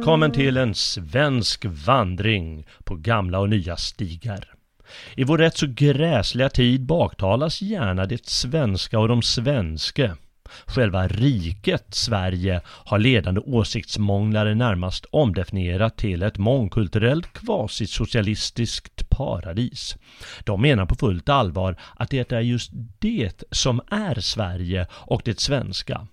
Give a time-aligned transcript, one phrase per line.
[0.00, 4.54] Välkommen till en svensk vandring på gamla och nya stigar.
[5.14, 10.14] I vår rätt så gräsliga tid baktalas gärna det svenska och de svenske.
[10.66, 19.96] Själva riket Sverige har ledande åsiktsmånglare närmast omdefinierat till ett mångkulturellt kvasisocialistiskt paradis.
[20.44, 25.40] De menar på fullt allvar att det är just det som är Sverige och det
[25.40, 26.06] svenska.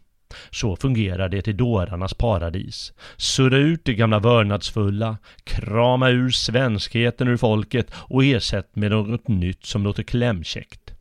[0.50, 2.94] Så fungerar det i dårarnas paradis.
[3.18, 9.66] Surra ut det gamla vördnadsfulla, krama ur svenskheten ur folket och ersätt med något nytt
[9.66, 10.94] som låter klämkäckt.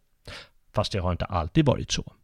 [0.75, 2.16] Fast det har inte alltid varit så.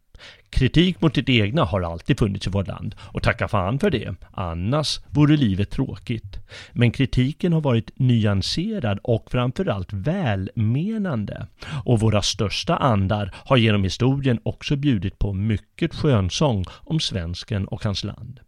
[0.49, 4.15] Kritik mot det egna har alltid funnits i vårt land och tacka fan för det,
[4.31, 6.39] annars vore livet tråkigt.
[6.71, 11.47] Men kritiken har varit nyanserad och framförallt välmenande.
[11.85, 17.83] Och våra största andar har genom historien också bjudit på mycket skönsång om svensken och
[17.83, 18.39] hans land.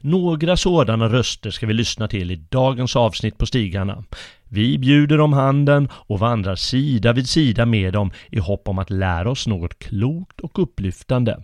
[0.00, 4.04] Några sådana röster ska vi lyssna till i dagens avsnitt på Stigarna.
[4.48, 8.90] Vi bjuder dem handen och vandrar sida vid sida med dem i hopp om att
[8.90, 11.42] lära oss något klokt och upplyftande.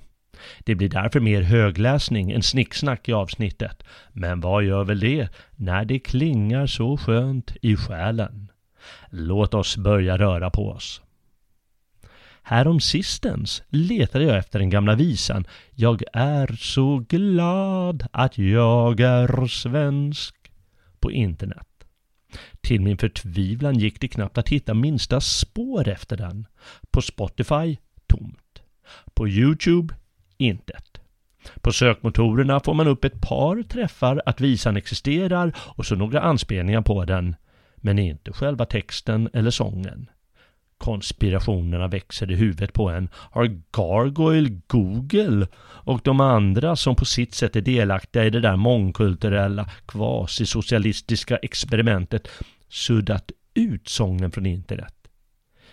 [0.59, 3.83] Det blir därför mer högläsning än snicksnack i avsnittet.
[4.13, 8.49] Men vad gör väl det när det klingar så skönt i själen?
[9.11, 11.03] Låt oss börja röra på oss.
[12.43, 19.47] Härom sistens letade jag efter den gamla visan Jag är så glad att jag är
[19.47, 20.35] svensk
[21.01, 21.67] på internet.
[22.61, 26.47] Till min förtvivlan gick det knappt att hitta minsta spår efter den.
[26.91, 28.63] På Spotify, tomt.
[29.15, 29.95] På Youtube,
[30.37, 31.01] intet.
[31.61, 36.83] På sökmotorerna får man upp ett par träffar att visan existerar och så några anspelningar
[36.83, 37.37] på den.
[37.77, 40.11] Men inte själva texten eller sången.
[40.81, 43.09] Konspirationerna växer i huvudet på en.
[43.15, 48.57] Har Gargoyle Google och de andra som på sitt sätt är delaktiga i det där
[48.57, 52.29] mångkulturella kvasisocialistiska experimentet
[52.69, 54.95] suddat ut sången från internet?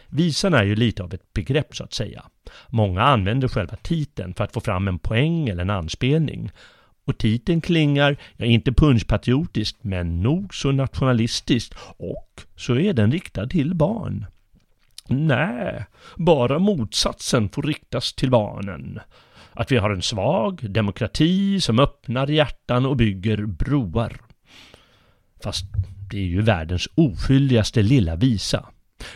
[0.07, 2.23] Visan är ju lite av ett begrepp så att säga.
[2.67, 6.51] Många använder själva titeln för att få fram en poäng eller en anspelning.
[7.05, 13.47] Och titeln klingar, ja inte punschpatriotiskt, men nog så nationalistiskt och så är den riktad
[13.47, 14.25] till barn.
[15.09, 15.85] Nej,
[16.15, 18.99] bara motsatsen får riktas till barnen.
[19.53, 24.21] Att vi har en svag demokrati som öppnar hjärtan och bygger broar.
[25.43, 25.65] Fast
[26.11, 28.65] det är ju världens oskyldigaste lilla visa.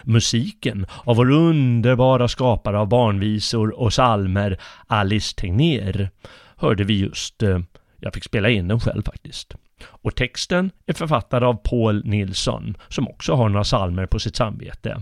[0.03, 6.09] Musiken av vår underbara skapare av barnvisor och salmer Alice Tegnér
[6.57, 7.44] hörde vi just.
[7.44, 7.59] Eh,
[8.00, 9.56] jag fick spela in den själv faktiskt.
[9.84, 15.02] Och texten är författad av Paul Nilsson som också har några salmer på sitt samvete.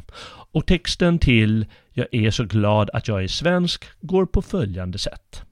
[0.52, 5.44] Och texten till Jag är så glad att jag är svensk går på följande sätt.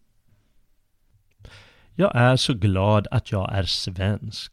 [2.00, 4.52] Jag är så glad att jag är svensk.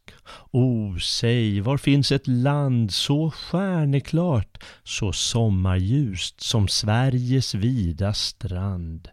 [0.51, 9.09] O, säg, var finns ett land så stjärneklart, så sommarljust som Sveriges vida strand?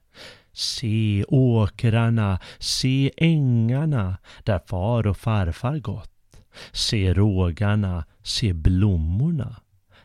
[0.53, 6.43] Se åkrarna, se ängarna där far och farfar gått.
[6.73, 9.63] Se rågarna, se blommorna.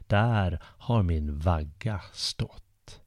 [0.07, 3.01] Där har min vagga stått.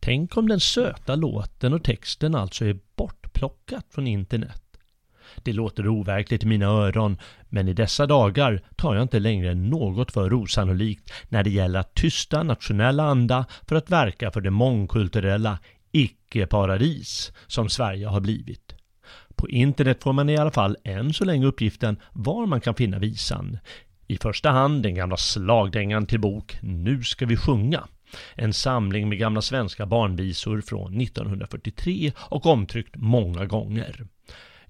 [0.00, 4.69] Tänk om den söta låten och texten alltså är bortplockat från internet.
[5.42, 7.18] Det låter overkligt i mina öron,
[7.48, 11.94] men i dessa dagar tar jag inte längre något för osannolikt när det gäller att
[11.94, 15.58] tysta nationell anda för att verka för det mångkulturella
[15.92, 18.74] icke-paradis som Sverige har blivit.
[19.36, 22.98] På internet får man i alla fall än så länge uppgiften var man kan finna
[22.98, 23.58] visan.
[24.06, 27.84] I första hand den gamla slagdängan till bok Nu ska vi sjunga.
[28.34, 34.06] En samling med gamla svenska barnvisor från 1943 och omtryckt många gånger.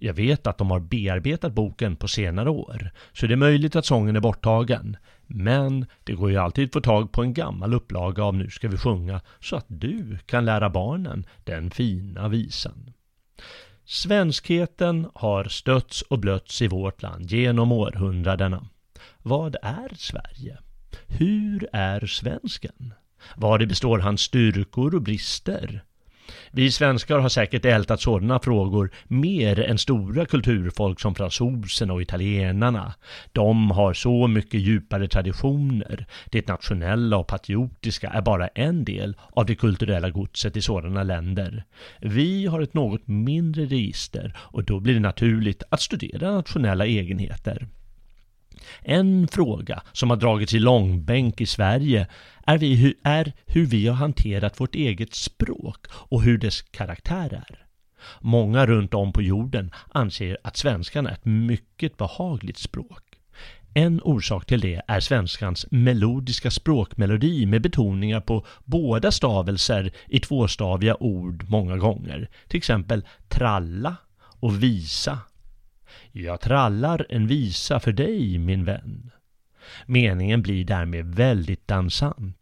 [0.03, 3.87] Jag vet att de har bearbetat boken på senare år, så det är möjligt att
[3.87, 4.97] sången är borttagen.
[5.27, 8.69] Men det går ju alltid att få tag på en gammal upplaga av Nu ska
[8.69, 12.93] vi sjunga så att du kan lära barnen den fina visan.
[13.85, 18.67] Svenskheten har stötts och blötts i vårt land genom århundradena.
[19.23, 20.59] Vad är Sverige?
[21.07, 22.95] Hur är svensken?
[23.37, 25.85] Vad består hans styrkor och brister?
[26.51, 32.95] Vi svenskar har säkert ältat sådana frågor mer än stora kulturfolk som fransoserna och italienarna.
[33.33, 36.07] De har så mycket djupare traditioner.
[36.31, 41.65] Det nationella och patriotiska är bara en del av det kulturella godset i sådana länder.
[42.01, 47.67] Vi har ett något mindre register och då blir det naturligt att studera nationella egenheter.
[48.83, 52.07] En fråga som har dragits i långbänk i Sverige
[52.47, 57.67] är, vi, är hur vi har hanterat vårt eget språk och hur dess karaktär är.
[58.21, 63.03] Många runt om på jorden anser att svenskan är ett mycket behagligt språk.
[63.75, 70.97] En orsak till det är svenskans melodiska språkmelodi med betoningar på båda stavelser i tvåstaviga
[71.03, 72.29] ord många gånger.
[72.49, 73.97] Till exempel tralla
[74.41, 75.19] och visa.
[76.13, 79.11] Jag trallar en visa för dig min vän.
[79.87, 82.37] Meningen blir därmed väldigt dansant.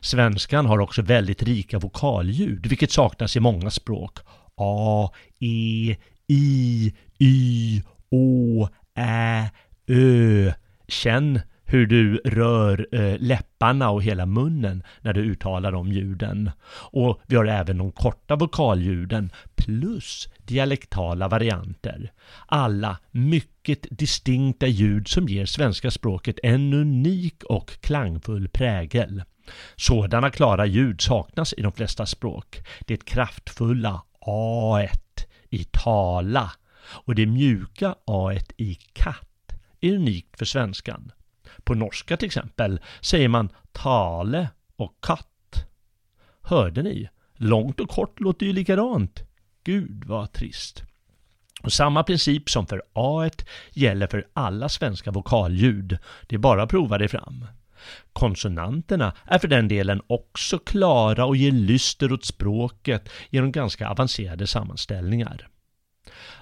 [0.00, 4.18] Svenskan har också väldigt rika vokalljud, vilket saknas i många språk.
[4.56, 5.10] A,
[5.40, 5.96] E,
[6.28, 8.68] I, Y, Å,
[8.98, 9.50] Ä,
[9.86, 10.52] Ö.
[10.88, 11.40] Känn
[11.72, 16.50] hur du rör eh, läpparna och hela munnen när du uttalar de ljuden.
[16.74, 22.12] Och vi har även de korta vokalljuden plus dialektala varianter.
[22.46, 29.22] Alla mycket distinkta ljud som ger svenska språket en unik och klangfull prägel.
[29.76, 32.60] Sådana klara ljud saknas i de flesta språk.
[32.80, 34.80] Det kraftfulla a
[35.50, 36.52] i tala
[36.84, 41.12] och det mjuka a i katt är unikt för svenskan.
[41.64, 45.66] På norska till exempel säger man tale och katt.
[46.42, 47.08] Hörde ni?
[47.36, 49.22] Långt och kort låter ju likadant.
[49.64, 50.82] Gud vad trist.
[51.62, 53.30] Och samma princip som för a
[53.72, 55.98] gäller för alla svenska vokalljud.
[56.26, 57.44] Det är bara att prova det fram.
[58.12, 64.46] Konsonanterna är för den delen också klara och ger lyster åt språket genom ganska avancerade
[64.46, 65.48] sammanställningar.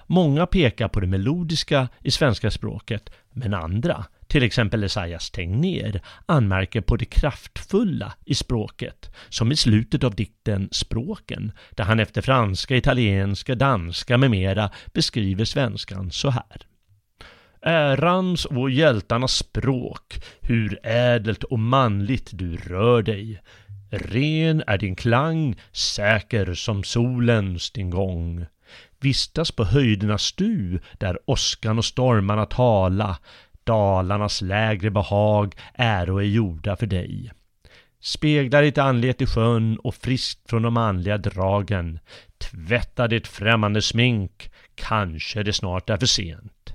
[0.07, 6.81] Många pekar på det melodiska i svenska språket, men andra, till exempel Esaias Tegnér, anmärker
[6.81, 12.75] på det kraftfulla i språket, som i slutet av dikten Språken, där han efter franska,
[12.75, 16.65] italienska, danska med mera beskriver svenskan så här.
[17.61, 23.41] Ärans och hjältarnas språk, hur ädelt och manligt du rör dig.
[23.89, 28.45] Ren är din klang, säker som solens din gång.
[28.99, 33.17] Vistas på höjdernas du, där åskan och stormarna tala,
[33.63, 37.31] dalarnas lägre behag, äro är gjorda för dig.
[38.01, 41.99] Spegla ditt anlet i sjön och friskt från de manliga dragen.
[42.37, 46.73] Tvätta ditt främmande smink, kanske det snart är för sent.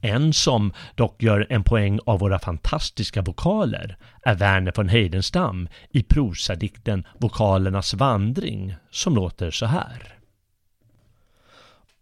[0.00, 6.02] En som dock gör en poäng av våra fantastiska vokaler är Verner von Heidenstam i
[6.02, 10.19] prosadikten Vokalernas vandring som låter så här.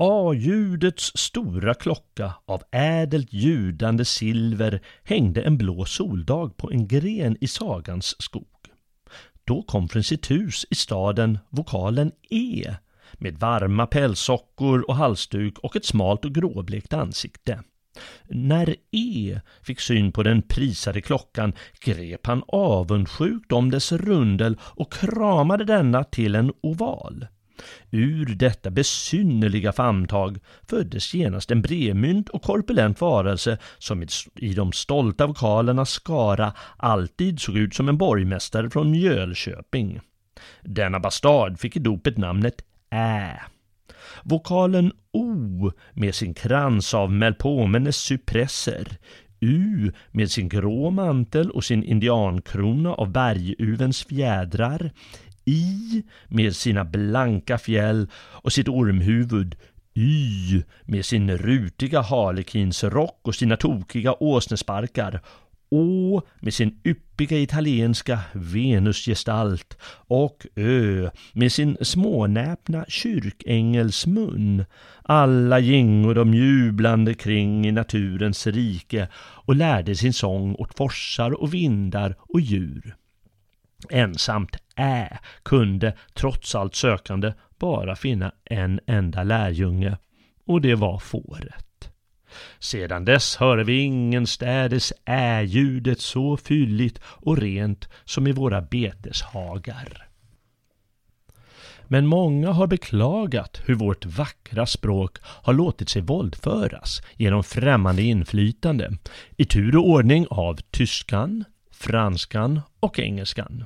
[0.01, 7.49] A-ljudets stora klocka av ädelt ljudande silver hängde en blå soldag på en gren i
[7.49, 8.69] sagans skog.
[9.45, 12.75] Då kom från sitt hus i staden vokalen E
[13.13, 17.63] med varma pälssockor och halsduk och ett smalt och gråblekt ansikte.
[18.29, 24.93] När E fick syn på den prisade klockan grep han avundsjukt om dess rundel och
[24.93, 27.27] kramade denna till en oval.
[27.91, 30.39] Ur detta besynnerliga famntag
[30.69, 37.57] föddes genast en bremynt och korpulent varelse som i de stolta vokalernas skara alltid såg
[37.57, 40.01] ut som en borgmästare från Mjölköping.
[40.63, 43.41] Denna bastard fick i dopet namnet Ä.
[44.23, 48.99] Vokalen O med sin krans av Melpomenes cypresser,
[49.41, 54.91] U med sin grå mantel och sin indiankrona av berguvens fjädrar,
[55.49, 59.57] i med sina blanka fjäll och sitt ormhuvud,
[59.95, 65.21] Y med sin rutiga harlekinsrock och sina tokiga åsnesparkar
[65.71, 69.77] Å med sin yppiga italienska Venusgestalt
[70.09, 74.65] och Ö med sin smånäpna kyrkängelsmun.
[75.03, 81.55] Alla gingo de jublande kring i naturens rike och lärde sin sång åt forsar och
[81.55, 82.97] vindar och djur.
[83.91, 89.97] Ensamt Ä kunde, trots allt sökande, bara finna en enda lärjunge
[90.47, 91.91] och det var fåret.
[92.59, 100.09] Sedan dess hör vi ingenstädes ä-ljudet så fylligt och rent som i våra beteshagar.
[101.91, 108.93] Men många har beklagat hur vårt vackra språk har låtit sig våldföras genom främmande inflytande
[109.37, 111.45] i tur och ordning av tyskan,
[111.81, 113.65] franskan och engelskan.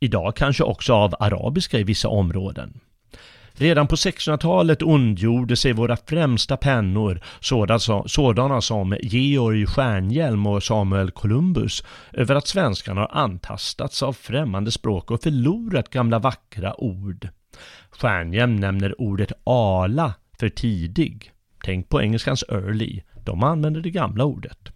[0.00, 2.80] Idag kanske också av arabiska i vissa områden.
[3.52, 7.20] Redan på 1600-talet ondgjorde sig våra främsta pennor,
[8.06, 15.10] sådana som Georg Stjärnhjelm och Samuel Columbus, över att svenskan har antastats av främmande språk
[15.10, 17.28] och förlorat gamla vackra ord.
[17.90, 21.30] Stjärnhjelm nämner ordet ala för tidig.
[21.64, 24.72] Tänk på engelskans early, de använder det gamla ordet.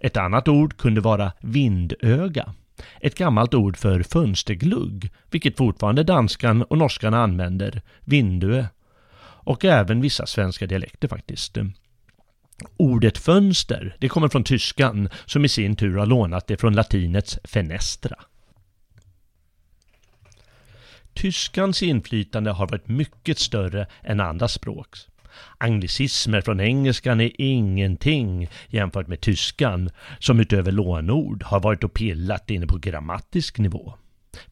[0.00, 2.54] Ett annat ord kunde vara vindöga.
[3.00, 8.66] Ett gammalt ord för fönsterglugg, vilket fortfarande danskan och norskan använder, vindue.
[9.20, 11.58] Och även vissa svenska dialekter faktiskt.
[12.76, 17.38] Ordet fönster, det kommer från tyskan, som i sin tur har lånat det från latinets
[17.44, 18.16] fenestra.
[21.14, 25.07] Tyskans inflytande har varit mycket större än andra språks.
[25.58, 32.50] Anglicismer från engelskan är ingenting jämfört med tyskan, som utöver lånord har varit och pillat
[32.50, 33.94] inne på grammatisk nivå.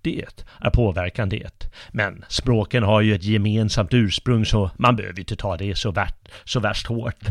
[0.02, 0.24] Det
[0.60, 1.68] är påverkan det.
[1.90, 6.28] Men språken har ju ett gemensamt ursprung så man behöver inte ta det så, värt,
[6.44, 7.24] så värst hårt.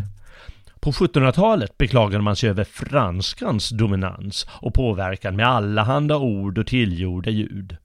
[0.80, 7.30] På 1700-talet beklagade man sig över franskans dominans och påverkan med allehanda ord och tillgjorda
[7.30, 7.78] ljud.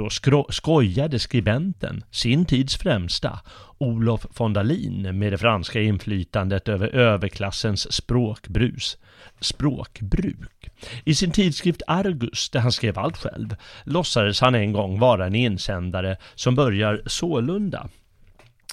[0.00, 3.40] Då skojade skribenten, sin tids främsta,
[3.78, 8.98] Olof von Dalin med det franska inflytandet över överklassens språkbrus,
[9.40, 10.68] språkbruk.
[11.04, 15.34] I sin tidskrift Argus, där han skrev allt själv, låtsades han en gång vara en
[15.34, 17.88] insändare som börjar sålunda.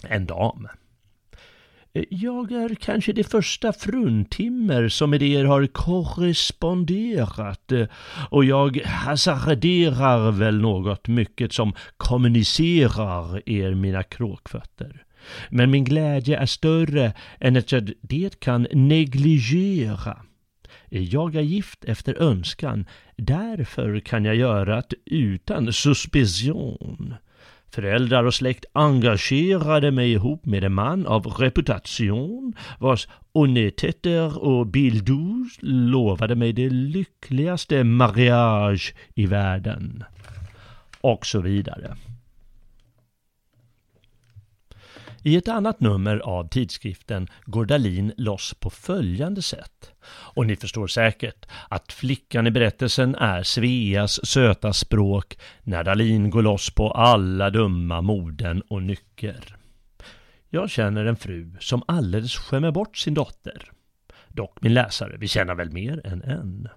[0.03, 0.67] En dam.
[2.09, 7.87] Jag är kanske det första fruntimmer som med er har korresponderat eh,
[8.29, 15.03] och jag hasarderar väl något mycket som kommunicerar er mina kråkfötter.
[15.49, 20.17] Men min glädje är större än att jag det kan negligera.
[20.89, 22.85] Jag är gift efter önskan,
[23.15, 27.15] därför kan jag göra det utan suspicion.
[27.71, 35.57] Föräldrar och släkt engagerade mig ihop med en man av reputation vars honnêteter och bildous
[35.61, 40.03] lovade mig det lyckligaste mariage i världen.
[41.01, 41.95] Och så vidare.
[45.27, 49.91] I ett annat nummer av tidskriften går Dalin loss på följande sätt.
[50.07, 56.41] Och ni förstår säkert att flickan i berättelsen är Sveas söta språk när Dalin går
[56.41, 59.55] loss på alla dumma moden och nycker.
[60.49, 63.71] Jag känner en fru som alldeles skämmer bort sin dotter.
[64.27, 66.69] Dock min läsare, vi känner väl mer än en.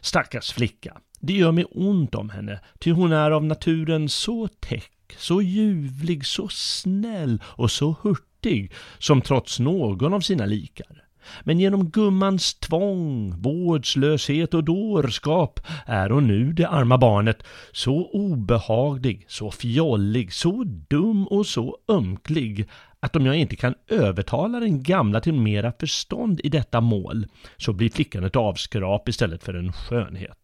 [0.00, 4.92] Stackars flicka, det gör mig ont om henne, ty hon är av naturen så täck
[5.18, 11.06] så ljuvlig, så snäll och så hurtig som trots någon av sina likar.
[11.42, 19.24] Men genom gummans tvång, vårdslöshet och dårskap är hon nu, det arma barnet, så obehaglig,
[19.28, 22.68] så fjollig, så dum och så ömklig
[23.00, 27.72] att om jag inte kan övertala den gamla till mera förstånd i detta mål så
[27.72, 30.38] blir flickan ett avskrap istället för en skönhet.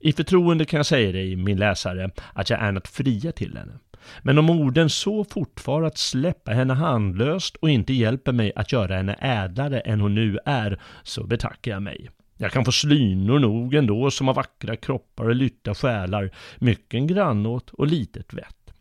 [0.00, 3.72] I förtroende kan jag säga dig, min läsare, att jag är något fria till henne.
[4.22, 8.96] Men om orden så fortfar att släppa henne handlöst och inte hjälper mig att göra
[8.96, 12.10] henne ädlare än hon nu är, så betackar jag mig.
[12.36, 17.70] Jag kan få slynor nog ändå som har vackra kroppar och lytta själar, mycken grannåt
[17.70, 18.74] och litet vett.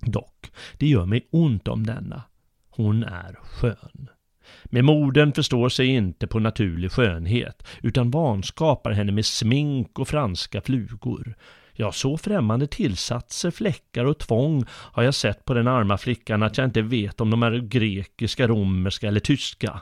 [0.00, 2.22] Dock, det gör mig ont om denna.
[2.70, 4.10] Hon är skön.
[4.64, 10.60] Med morden förstår sig inte på naturlig skönhet, utan vanskapar henne med smink och franska
[10.60, 11.34] flugor.
[11.80, 16.58] Ja, så främmande tillsatser, fläckar och tvång har jag sett på den arma flickan att
[16.58, 19.80] jag inte vet om de är grekiska, romerska eller tyska.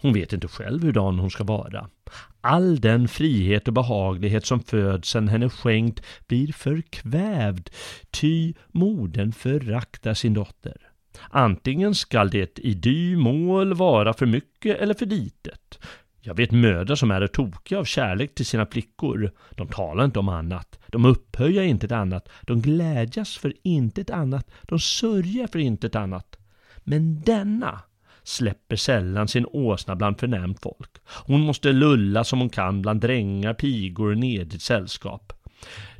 [0.00, 1.88] Hon vet inte själv hurdan hon ska vara.
[2.40, 7.70] All den frihet och behaglighet som födseln henne skänkt blir förkvävd,
[8.10, 10.76] ty modern föraktar sin dotter.
[11.30, 15.78] Antingen skall det i dy mål vara för mycket eller för litet.
[16.26, 19.32] Jag vet mödrar som är tokiga av kärlek till sina flickor.
[19.50, 20.78] De talar inte om annat.
[20.86, 22.28] De upphöjer inte ett annat.
[22.42, 24.50] De glädjas för inte ett annat.
[24.62, 26.36] De sörjer för inte ett annat.
[26.78, 27.80] Men denna
[28.22, 30.90] släpper sällan sin åsna bland förnämt folk.
[31.06, 35.32] Hon måste lulla som hon kan bland drängar, pigor och nedrigt sällskap.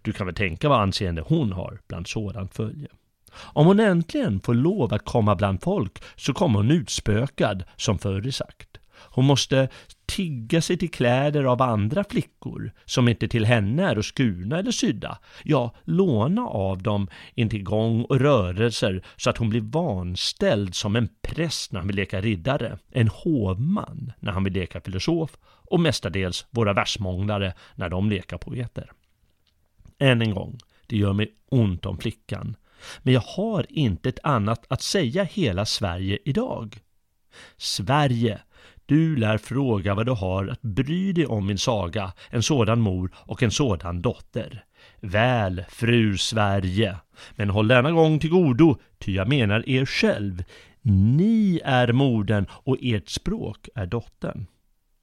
[0.03, 2.89] Du kan väl tänka vad anseende hon har bland sådant följe.
[3.37, 8.31] Om hon äntligen får lov att komma bland folk så kommer hon utspökad, som förr
[8.31, 8.69] sagt.
[9.15, 9.69] Hon måste
[10.07, 14.71] tigga sig till kläder av andra flickor som inte till henne är och skurna eller
[14.71, 15.19] sydda.
[15.45, 21.09] Ja, låna av dem intill gång och rörelser så att hon blir vanställd som en
[21.23, 26.47] präst när han vill leka riddare, en hovman när han vill leka filosof och mestadels
[26.51, 28.93] våra versmånglare när de lekar poeter.
[29.99, 32.57] Än en gång, det gör mig ont om flickan.
[33.03, 36.79] Men jag har inte ett annat att säga hela Sverige idag.
[37.57, 38.41] Sverige
[38.87, 43.11] du lär fråga vad du har att bry dig om min saga, en sådan mor
[43.15, 44.65] och en sådan dotter.
[45.01, 46.97] Väl, fru Sverige,
[47.37, 50.45] men håll denna gång till godo, ty jag menar er själv.
[50.83, 54.47] Ni är modern och ert språk är dottern.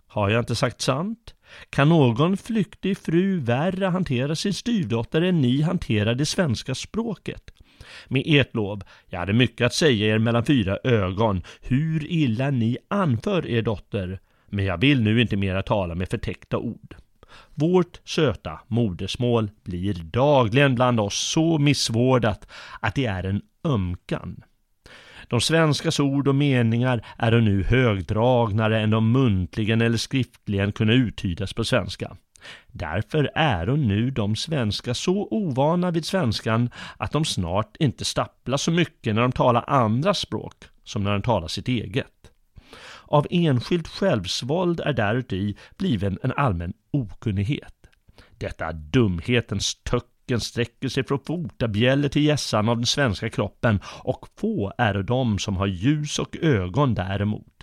[0.08, 1.36] Har jag inte sagt sant?
[1.70, 7.52] Kan någon flyktig fru värre hantera sin styvdotter än ni hanterar det svenska språket?
[8.08, 12.78] Med ert lov, jag hade mycket att säga er mellan fyra ögon, hur illa ni
[12.88, 14.20] anför er dotter,
[14.50, 16.96] men jag vill nu inte mera tala med förtäckta ord.
[17.56, 22.48] Vårt söta modersmål blir dagligen bland oss så missvårdat
[22.80, 24.44] att det är en ömkan.
[25.28, 31.54] De svenskas ord och meningar är nu högdragnare än de muntligen eller skriftligen kunna uttydas
[31.54, 32.18] på svenska.
[32.72, 38.72] Därför är nu de svenska så ovana vid svenskan att de snart inte stapplar så
[38.72, 42.08] mycket när de talar andra språk som när de talar sitt eget.
[43.06, 47.74] Av enskilt självsvåld är däruti bliven en allmän okunnighet.
[48.38, 54.74] Detta dumhetens töcken sträcker sig från fotabjäller till gässan av den svenska kroppen och få
[54.78, 57.61] är de som har ljus och ögon däremot.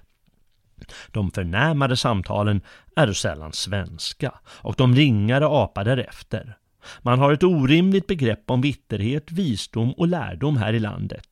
[1.13, 2.61] De förnämade samtalen
[2.97, 6.57] är sällan svenska och de ringare apar därefter.
[7.03, 11.27] Man har ett orimligt begrepp om vitterhet, visdom och lärdom här i landet.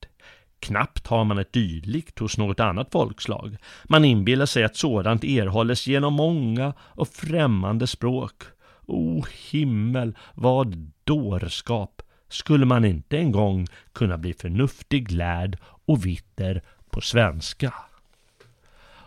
[0.60, 3.56] Knappt har man ett dylikt hos något annat folkslag.
[3.84, 8.42] Man inbillar sig att sådant erhålles genom många och främmande språk.
[8.86, 12.02] O himmel, vad dårskap!
[12.28, 17.74] Skulle man inte en gång kunna bli förnuftig, lärd och vitter på svenska?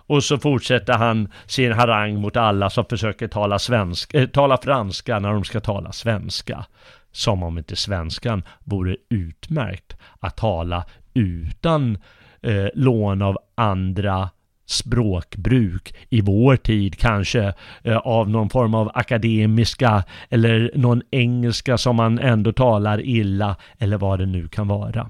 [0.09, 5.19] Och så fortsätter han sin harang mot alla som försöker tala, svensk, äh, tala franska
[5.19, 6.65] när de ska tala svenska.
[7.11, 11.98] Som om inte svenskan vore utmärkt att tala utan
[12.41, 14.29] eh, lån av andra
[14.65, 21.95] språkbruk i vår tid kanske eh, av någon form av akademiska eller någon engelska som
[21.95, 25.09] man ändå talar illa eller vad det nu kan vara.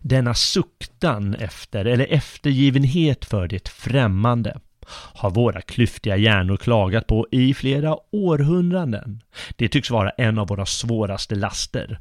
[0.00, 4.60] Denna suktan efter eller eftergivenhet för det främmande
[4.92, 9.22] har våra klyftiga hjärnor klagat på i flera århundraden.
[9.56, 11.98] Det tycks vara en av våra svåraste laster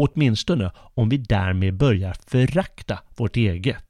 [0.00, 3.84] Åtminstone om vi därmed börjar förakta vårt eget.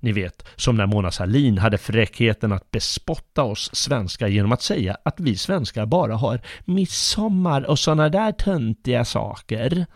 [0.00, 4.96] Ni vet, som när Mona Sahlin hade fräckheten att bespotta oss svenskar genom att säga
[5.02, 9.86] att vi svenskar bara har midsommar och sådana där töntiga saker.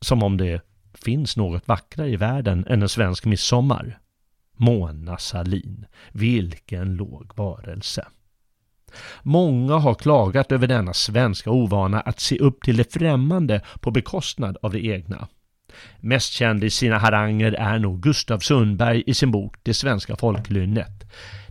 [0.00, 0.60] Som om det
[1.04, 3.98] finns något vackrare i världen än en svensk midsommar.
[4.56, 8.06] Mona Sahlin, vilken låg varelse.
[9.22, 14.56] Många har klagat över denna svenska ovana att se upp till det främmande på bekostnad
[14.62, 15.28] av det egna.
[16.00, 21.04] Mest känd i sina haranger är nog Gustav Sundberg i sin bok Det svenska folklynnet.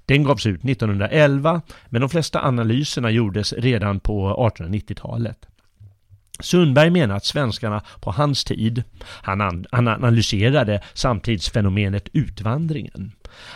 [0.05, 5.48] Den gavs ut 1911 men de flesta analyserna gjordes redan på 1890-talet.
[6.39, 13.11] Sundberg menar att svenskarna på hans tid, han, analyserade samtidsfenomenet utvandringen.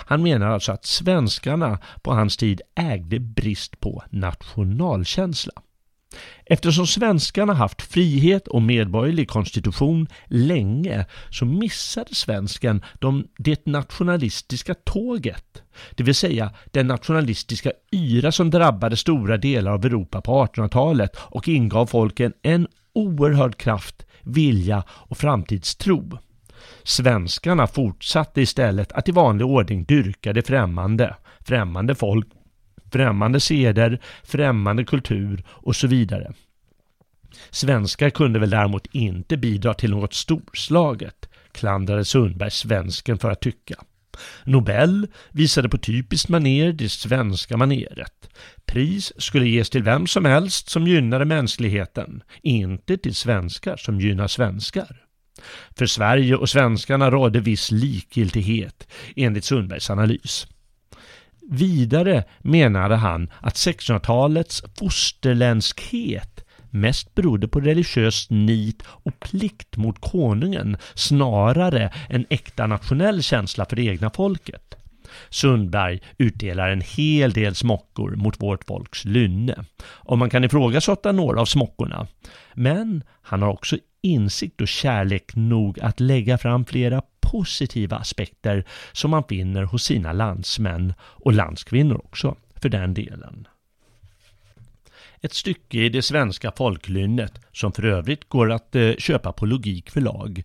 [0.05, 5.53] Han menar alltså att svenskarna på hans tid ägde brist på nationalkänsla.
[6.45, 15.63] Eftersom svenskarna haft frihet och medborgerlig konstitution länge så missade svensken de, det nationalistiska tåget.
[15.95, 21.47] Det vill säga den nationalistiska yra som drabbade stora delar av Europa på 1800-talet och
[21.47, 26.19] ingav folken en oerhörd kraft, vilja och framtidstro.
[26.83, 32.27] Svenskarna fortsatte istället att i vanlig ordning dyrka det främmande, främmande folk,
[32.93, 36.33] främmande seder, främmande kultur och så vidare.
[37.49, 43.75] Svenskar kunde väl däremot inte bidra till något storslaget, klandrade Sundberg svensken för att tycka.
[44.43, 48.29] Nobel visade på typiskt maner det svenska maneret.
[48.65, 54.27] Pris skulle ges till vem som helst som gynnade mänskligheten, inte till svenskar som gynnar
[54.27, 55.03] svenskar.
[55.77, 60.47] För Sverige och svenskarna rådde viss likgiltighet enligt Sundbergs analys.
[61.49, 70.77] Vidare menade han att 1600-talets fosterländskhet mest berodde på religiöst nit och plikt mot konungen
[70.93, 74.75] snarare än äkta nationell känsla för det egna folket.
[75.29, 81.41] Sundberg utdelar en hel del smockor mot vårt folks lynne och man kan ifrågasätta några
[81.41, 82.07] av smockorna.
[82.53, 87.01] Men han har också insikt och kärlek nog att lägga fram flera
[87.33, 93.47] positiva aspekter som man finner hos sina landsmän och landskvinnor också för den delen.
[95.21, 99.89] Ett stycke i det svenska folklynnet, som för övrigt går att eh, köpa på Logik
[99.89, 100.43] förlag,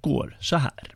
[0.00, 0.94] går så här.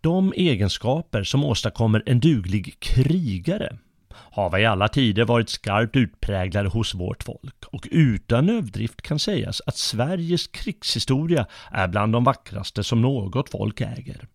[0.00, 3.78] De egenskaper som åstadkommer en duglig krigare
[4.14, 9.62] har i alla tider varit skarpt utpräglade hos vårt folk och utan överdrift kan sägas
[9.66, 14.26] att Sveriges krigshistoria är bland de vackraste som något folk äger.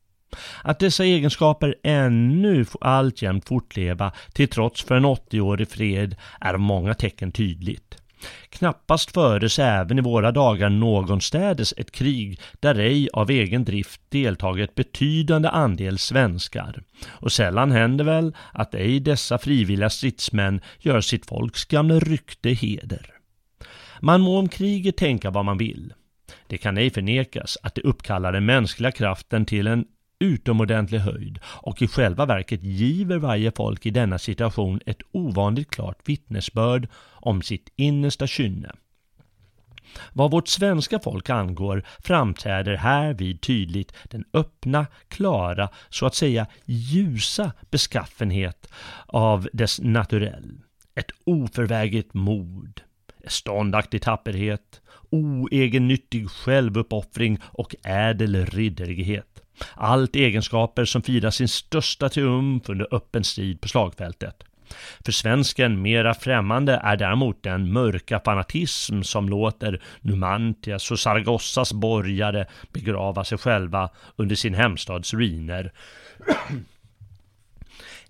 [0.64, 6.94] Att dessa egenskaper ännu alltjämt fortleva till trots för en 80-årig fred är av många
[6.94, 7.98] tecken tydligt.
[8.50, 14.76] Knappast föres även i våra dagar någonstädes ett krig där ej av egen drift deltagit
[14.76, 16.84] betydande andel svenskar.
[17.08, 23.12] Och sällan händer väl att ej dessa frivilliga stridsmän gör sitt folks gamla rykte heder.
[24.02, 25.94] Man må om kriget tänka vad man vill.
[26.48, 29.86] Det kan ej förnekas att det uppkallar den mänskliga kraften till en
[30.20, 36.10] utomordentlig höjd och i själva verket giver varje folk i denna situation ett ovanligt klart
[36.10, 38.72] vittnesbörd om sitt innersta kynne.
[40.14, 47.52] Vad vårt svenska folk angår framträder härvid tydligt den öppna, klara, så att säga ljusa
[47.70, 48.72] beskaffenhet
[49.06, 50.62] av dess naturell.
[50.96, 52.82] Ett oförväget mod,
[53.28, 59.45] ståndaktig tapperhet, oegennyttig självuppoffring och ädel ridderlighet.
[59.76, 64.44] Allt egenskaper som firar sin största triumf under öppen strid på slagfältet.
[65.06, 72.46] För svensken mera främmande är däremot den mörka fanatism som låter Numantias och Saragossas borgare
[72.72, 75.72] begrava sig själva under sin hemstads ruiner.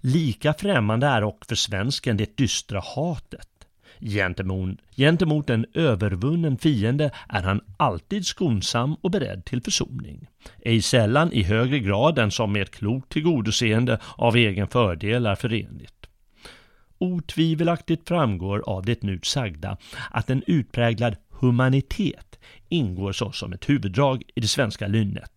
[0.01, 3.47] Lika främmande är och för svensken det dystra hatet.
[3.99, 10.27] Gentemot, gentemot en övervunnen fiende är han alltid skonsam och beredd till försoning.
[10.61, 15.35] Ej sällan i högre grad än som med ett klokt tillgodoseende av egen fördel är
[15.35, 15.91] förenligt.
[16.97, 19.77] Otvivelaktigt framgår av det nu sagda
[20.11, 25.31] att en utpräglad humanitet ingår såsom ett huvuddrag i det svenska lynnet.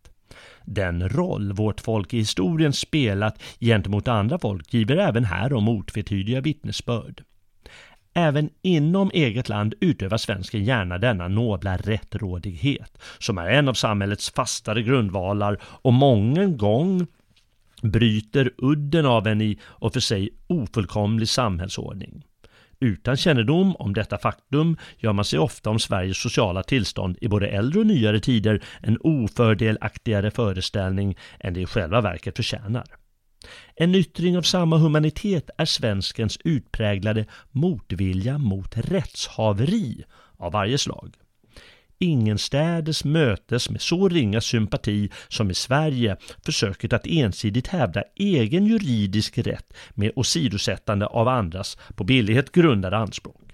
[0.64, 6.40] Den roll vårt folk i historien spelat gentemot andra folk giver även här om otvetydiga
[6.40, 7.25] vittnesbörd.
[8.18, 14.31] Även inom eget land utövar svensken gärna denna nobla rättrådighet, som är en av samhällets
[14.31, 17.07] fastare grundvalar och mången gång
[17.83, 22.24] bryter udden av en i och för sig ofullkomlig samhällsordning.
[22.81, 27.48] Utan kännedom om detta faktum gör man sig ofta om Sveriges sociala tillstånd i både
[27.48, 32.85] äldre och nyare tider en ofördelaktigare föreställning än det i själva verket förtjänar.
[33.77, 40.05] En yttring av samma humanitet är svenskens utpräglade motvilja mot rättshaveri
[40.37, 41.14] av varje slag.
[42.01, 49.38] Ingenstädes mötes med så ringa sympati som i Sverige försöket att ensidigt hävda egen juridisk
[49.38, 53.53] rätt med åsidosättande av andras på billighet grundade anspråk.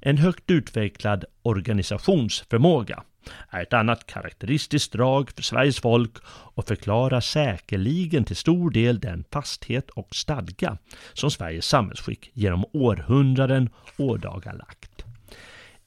[0.00, 3.02] En högt utvecklad organisationsförmåga
[3.50, 9.24] är ett annat karaktäristiskt drag för Sveriges folk och förklarar säkerligen till stor del den
[9.32, 10.78] fasthet och stadga
[11.12, 15.04] som Sveriges samhällsskick genom århundraden ådagalagt.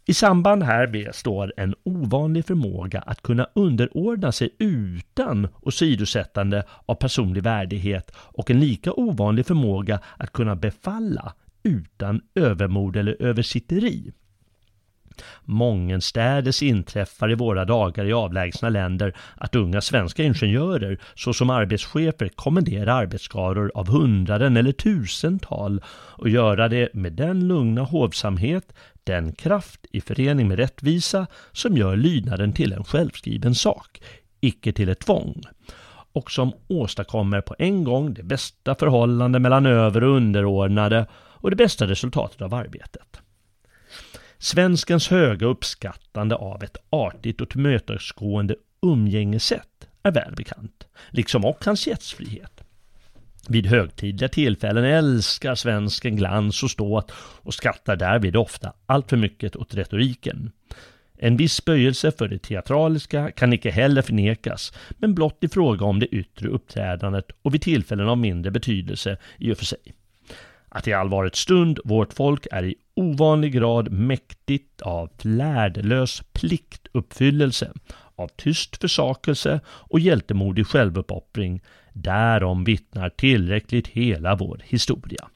[0.06, 7.44] I samband härmed står en ovanlig förmåga att kunna underordna sig utan åsidosättande av personlig
[7.44, 14.12] värdighet och en lika ovanlig förmåga att kunna befalla utan övermod eller översitteri.
[15.46, 23.02] Mångenstädes inträffar i våra dagar i avlägsna länder att unga svenska ingenjörer såsom arbetschefer kommenderar
[23.02, 28.74] arbetsskador av hundraden eller tusental och göra det med den lugna hovsamhet,
[29.04, 34.02] den kraft i förening med rättvisa som gör lydnaden till en självskriven sak,
[34.42, 35.42] icke till ett tvång
[36.14, 41.56] och som åstadkommer på en gång det bästa förhållande mellan över och underordnade och det
[41.56, 43.23] bästa resultatet av arbetet.
[44.44, 52.64] Svenskens höga uppskattande av ett artigt och tillmötesgående umgängessätt är välbekant, liksom och hans gästfrihet.
[53.50, 59.56] Vid högtidliga tillfällen älskar svensken glans och ståt och skrattar därvid ofta allt för mycket
[59.56, 60.52] åt retoriken.
[61.18, 66.00] En viss böjelse för det teatraliska kan icke heller förnekas, men blott i fråga om
[66.00, 69.94] det yttre uppträdandet och vid tillfällen av mindre betydelse i och för sig
[70.76, 77.72] att i allvarets stund vårt folk är i ovanlig grad mäktigt av flärdlös pliktuppfyllelse,
[78.16, 81.62] av tyst försakelse och hjältemodig självuppoffring,
[81.94, 85.28] därom vittnar tillräckligt hela vår historia.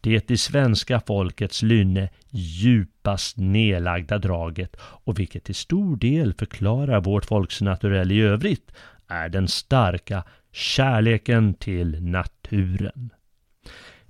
[0.00, 7.24] Det i svenska folkets lynne djupast nedlagda draget och vilket till stor del förklarar vårt
[7.24, 8.72] folks naturell i övrigt
[9.08, 13.10] är den starka kärleken till naturen.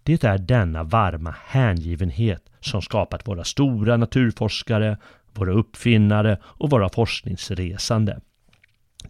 [0.02, 4.98] Det är denna varma hängivenhet som skapat våra stora naturforskare,
[5.34, 8.20] våra uppfinnare och våra forskningsresande.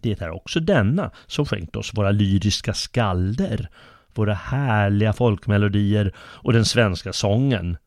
[0.01, 3.69] Det är också denna som skänkt oss våra lyriska skalder,
[4.13, 7.77] våra härliga folkmelodier och den svenska sången.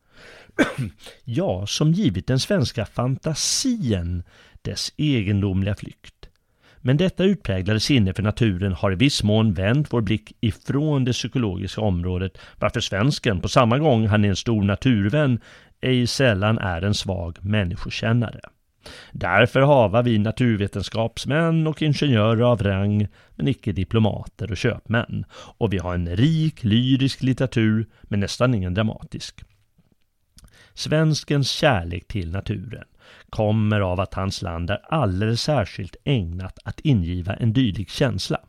[1.23, 4.23] ja, som givit den svenska fantasien
[4.61, 6.14] dess egendomliga flykt.
[6.85, 11.11] Men detta utpräglade sinne för naturen har i viss mån vänt vår blick ifrån det
[11.13, 15.39] psykologiska området varför svensken på samma gång han är en stor naturvän
[15.81, 18.39] ej sällan är en svag människokännare.
[19.11, 25.25] Därför hava vi naturvetenskapsmän och ingenjörer av rang, men icke diplomater och köpmän.
[25.31, 29.43] Och vi har en rik lyrisk litteratur, men nästan ingen dramatisk.
[30.73, 32.85] Svenskens kärlek till naturen
[33.29, 38.39] kommer av att hans land är alldeles särskilt ägnat att ingiva en dylik känsla.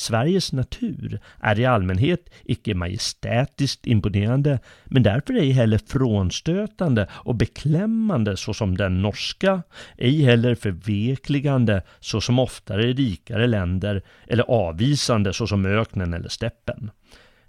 [0.00, 8.36] Sveriges natur är i allmänhet icke majestätiskt imponerande men därför ej heller frånstötande och beklämmande
[8.36, 9.62] såsom den norska,
[9.98, 16.90] ej heller förvekligande såsom oftare rikare länder eller avvisande såsom öknen eller steppen.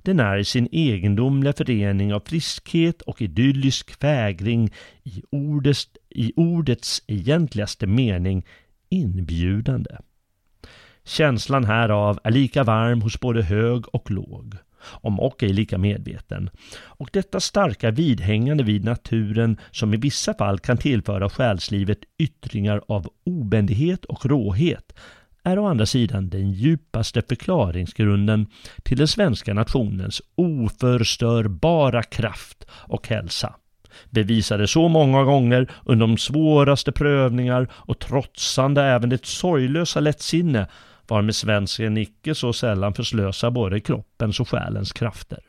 [0.04, 4.70] Den är i sin egendomliga förening av friskhet och idyllisk fägring
[5.04, 8.46] i ordets, i ordets egentligaste mening
[8.90, 9.98] inbjudande.
[11.04, 16.50] Känslan härav är lika varm hos både hög och låg, om och ej lika medveten.
[16.80, 23.08] Och detta starka vidhängande vid naturen som i vissa fall kan tillföra själslivet yttringar av
[23.24, 24.94] obändighet och råhet
[25.44, 28.48] är å andra sidan den djupaste förklaringsgrunden
[28.84, 33.56] till den svenska nationens oförstörbara kraft och hälsa.
[34.10, 40.68] Bevisade så många gånger under de svåraste prövningar och trotsande även det sorglösa lättsinne
[41.08, 45.40] varmed svensken icke så sällan förslösar både kroppens och själens krafter.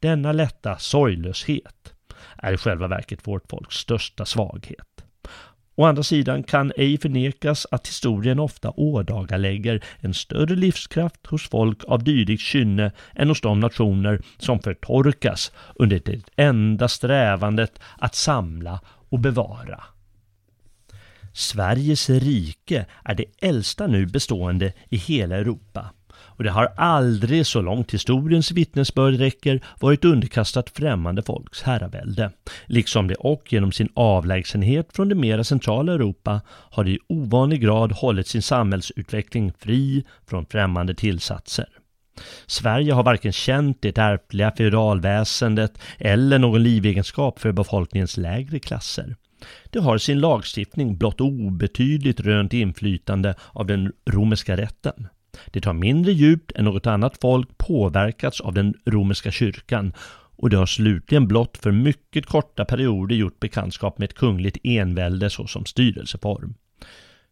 [0.00, 1.94] Denna lätta sorglöshet
[2.36, 5.04] är i själva verket vårt folks största svaghet.
[5.74, 11.84] Å andra sidan kan ej förnekas att historien ofta ådagalägger en större livskraft hos folk
[11.88, 18.80] av dylikt kynne än hos de nationer som förtorkas under det enda strävandet att samla
[19.08, 19.84] och bevara.
[21.32, 25.90] Sveriges rike är det äldsta nu bestående i hela Europa
[26.42, 32.30] och det har aldrig, så långt historiens vittnesbörd räcker, varit underkastat främmande folks herravälde.
[32.66, 37.60] Liksom det och genom sin avlägsenhet från det mera centrala Europa har det i ovanlig
[37.60, 41.66] grad hållit sin samhällsutveckling fri från främmande tillsatser.
[42.46, 49.16] Sverige har varken känt det ärftliga feodalväsendet eller någon livegenskap för befolkningens lägre klasser.
[49.70, 55.08] Det har sin lagstiftning blott obetydligt rönt inflytande av den romerska rätten.
[55.50, 59.92] Det har mindre djupt än något annat folk påverkats av den romerska kyrkan
[60.36, 65.30] och det har slutligen blott för mycket korta perioder gjort bekantskap med ett kungligt envälde
[65.30, 66.54] såsom styrelseform.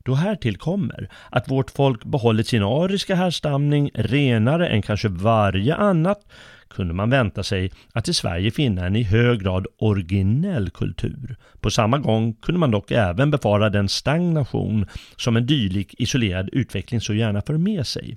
[0.05, 6.21] Då härtill kommer att vårt folk behållit sin ariska härstamning renare än kanske varje annat
[6.69, 11.37] kunde man vänta sig att i Sverige finna en i hög grad originell kultur.
[11.61, 14.87] På samma gång kunde man dock även befara den stagnation
[15.17, 18.17] som en dylik isolerad utveckling så gärna för med sig.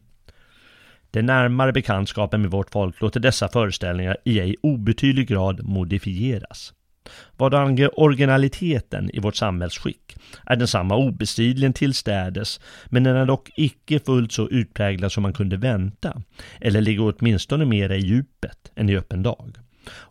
[1.11, 6.73] Den närmare bekantskapen med vårt folk låter dessa föreställningar i ej obetydlig grad modifieras.
[7.37, 13.99] Vad anger originaliteten i vårt samhällsskick är densamma obestridligen tillstädes, men den är dock icke
[13.99, 16.21] fullt så utpräglad som man kunde vänta,
[16.61, 19.57] eller ligger åtminstone mera i djupet än i öppen dag.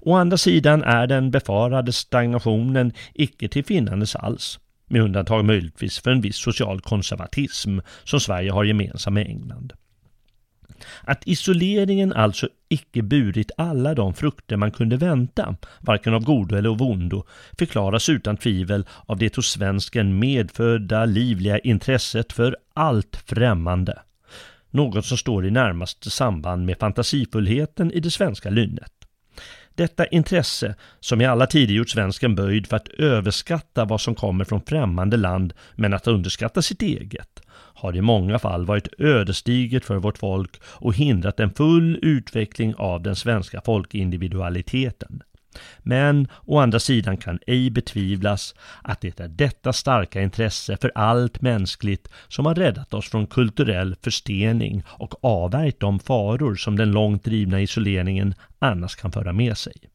[0.00, 6.11] Å andra sidan är den befarade stagnationen icke till finnandes alls, med undantag möjligtvis för
[6.11, 9.72] en viss social konservatism som Sverige har gemensam med England.
[11.03, 16.68] Att isoleringen alltså icke burit alla de frukter man kunde vänta, varken av godo eller
[16.68, 17.25] av ondo,
[17.59, 24.03] förklaras utan tvivel av det hos svensken medfödda livliga intresset för allt främmande.
[24.71, 28.92] Något som står i närmaste samband med fantasifullheten i det svenska lynnet.
[29.75, 34.45] Detta intresse, som i alla tider gjort svensken böjd för att överskatta vad som kommer
[34.45, 37.40] från främmande land men att underskatta sitt eget,
[37.83, 43.03] har i många fall varit ödesdigert för vårt folk och hindrat en full utveckling av
[43.03, 45.23] den svenska folkindividualiteten.
[45.79, 51.40] Men å andra sidan kan ej betvivlas att det är detta starka intresse för allt
[51.40, 57.25] mänskligt som har räddat oss från kulturell förstening och avvärjt de faror som den långt
[57.25, 59.91] drivna isoleringen annars kan föra med sig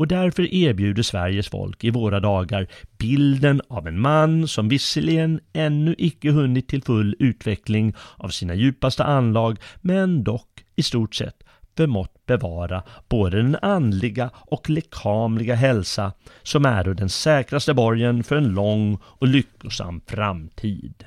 [0.00, 2.66] och därför erbjuder Sveriges folk i våra dagar
[2.98, 9.04] bilden av en man som visserligen ännu icke hunnit till full utveckling av sina djupaste
[9.04, 11.42] anlag men dock i stort sett
[11.76, 18.48] förmått bevara både den andliga och lekamliga hälsa som är den säkraste borgen för en
[18.48, 21.04] lång och lyckosam framtid.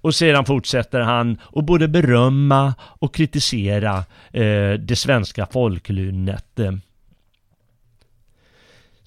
[0.00, 3.96] Och sedan fortsätter han att både berömma och kritisera
[4.32, 6.60] eh, det svenska folklynnet.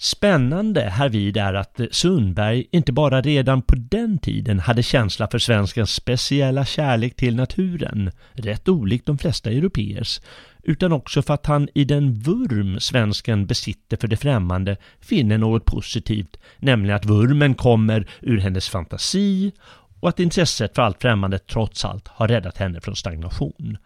[0.03, 5.91] Spännande härvid är att Sundberg inte bara redan på den tiden hade känsla för svenskens
[5.93, 10.21] speciella kärlek till naturen, rätt olikt de flesta europeers,
[10.63, 15.65] utan också för att han i den vurm svensken besitter för det främmande finner något
[15.65, 19.51] positivt, nämligen att vurmen kommer ur hennes fantasi
[19.99, 23.77] och att intresset för allt främmande trots allt har räddat henne från stagnation.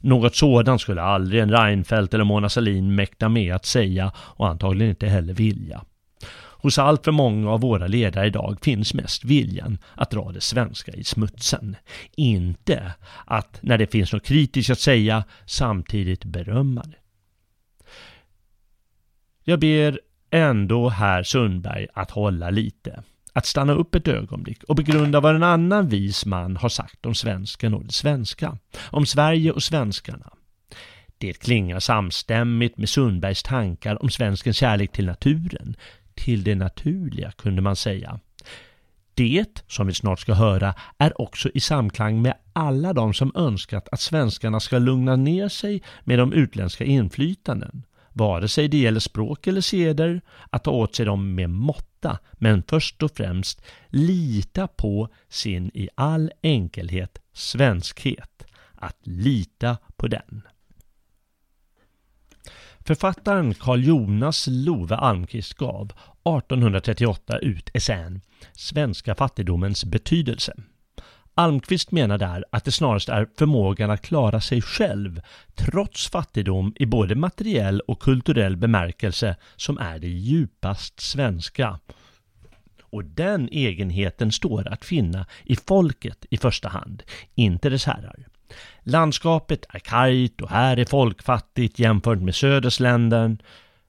[0.00, 4.90] Något sådant skulle aldrig en Reinfeldt eller Mona Sahlin mäkta med att säga och antagligen
[4.90, 5.82] inte heller vilja.
[6.62, 10.92] Hos allt för många av våra ledare idag finns mest viljan att dra det svenska
[10.92, 11.76] i smutsen.
[12.16, 12.92] Inte
[13.26, 16.96] att, när det finns något kritiskt att säga, samtidigt berömma det.
[19.44, 25.20] Jag ber ändå herr Sundberg att hålla lite att stanna upp ett ögonblick och begrunda
[25.20, 28.58] vad en annan vis man har sagt om svensken och det svenska,
[28.90, 30.32] om Sverige och svenskarna.
[31.18, 35.76] Det klingar samstämmigt med Sundbergs tankar om svenskens kärlek till naturen,
[36.14, 38.20] till det naturliga kunde man säga.
[39.14, 43.88] Det, som vi snart ska höra, är också i samklang med alla de som önskat
[43.92, 49.46] att svenskarna ska lugna ner sig med de utländska inflytanden vare sig det gäller språk
[49.46, 54.68] eller seder, att ta åt sig dem med mått måtta, men först och främst lita
[54.68, 60.42] på sin i all enkelhet svenskhet, att lita på den.
[62.80, 68.20] Författaren Carl Jonas Love Almqvist gav 1838 ut essän
[68.52, 70.52] Svenska fattigdomens betydelse.
[71.34, 75.20] Almqvist menar där att det snarast är förmågan att klara sig själv
[75.54, 81.78] trots fattigdom i både materiell och kulturell bemärkelse som är det djupast svenska.
[82.82, 87.02] Och den egenheten står att finna i folket i första hand,
[87.34, 88.26] inte dess herrar.
[88.82, 93.42] Landskapet är kargt och här är folkfattigt jämfört med södersländen,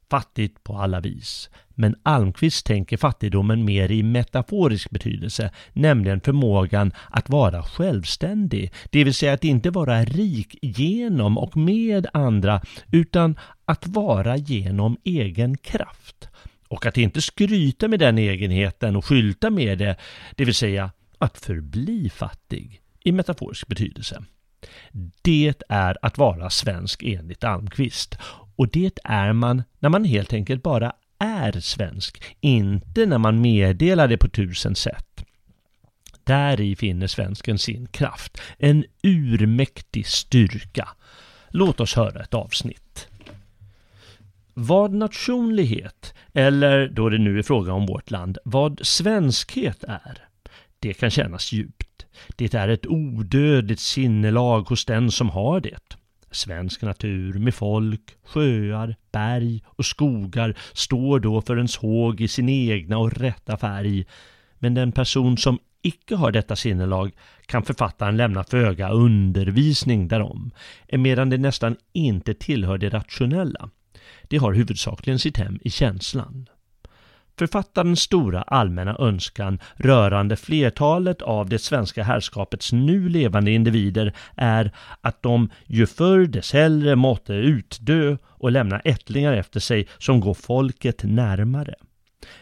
[0.10, 1.50] fattigt på alla vis.
[1.82, 9.14] Men Almqvist tänker fattigdomen mer i metaforisk betydelse, nämligen förmågan att vara självständig, det vill
[9.14, 16.30] säga att inte vara rik genom och med andra, utan att vara genom egen kraft.
[16.68, 19.96] Och att inte skryta med den egenheten och skylta med det,
[20.36, 24.24] det vill säga att förbli fattig i metaforisk betydelse.
[25.22, 28.18] Det är att vara svensk enligt Almqvist.
[28.56, 34.08] Och det är man när man helt enkelt bara är svensk, inte när man meddelar
[34.08, 35.26] det på tusen sätt.
[36.24, 40.88] Där i finner svensken sin kraft, en urmäktig styrka.
[41.50, 43.08] Låt oss höra ett avsnitt.
[44.54, 50.28] Vad nationlighet, eller då det nu är fråga om vårt land, vad svenskhet är,
[50.80, 52.06] det kan kännas djupt.
[52.36, 55.98] Det är ett odödligt sinnelag hos den som har det.
[56.32, 62.50] Svensk natur med folk, sjöar, berg och skogar står då för ens håg i sin
[62.50, 64.06] egna och rätta färg.
[64.60, 67.12] Men den person som icke har detta sinnelag
[67.46, 70.52] kan författaren lämna föga undervisning därom,
[70.92, 73.70] medan det nästan inte tillhör det rationella.
[74.24, 76.48] Det har huvudsakligen sitt hem i känslan.
[77.40, 85.24] Författarens stora allmänna önskan rörande flertalet av det svenska herrskapets nu levande individer är att
[85.24, 91.04] de ju förr dess hellre måtte utdö och lämna ättlingar efter sig som går folket
[91.04, 91.76] närmare.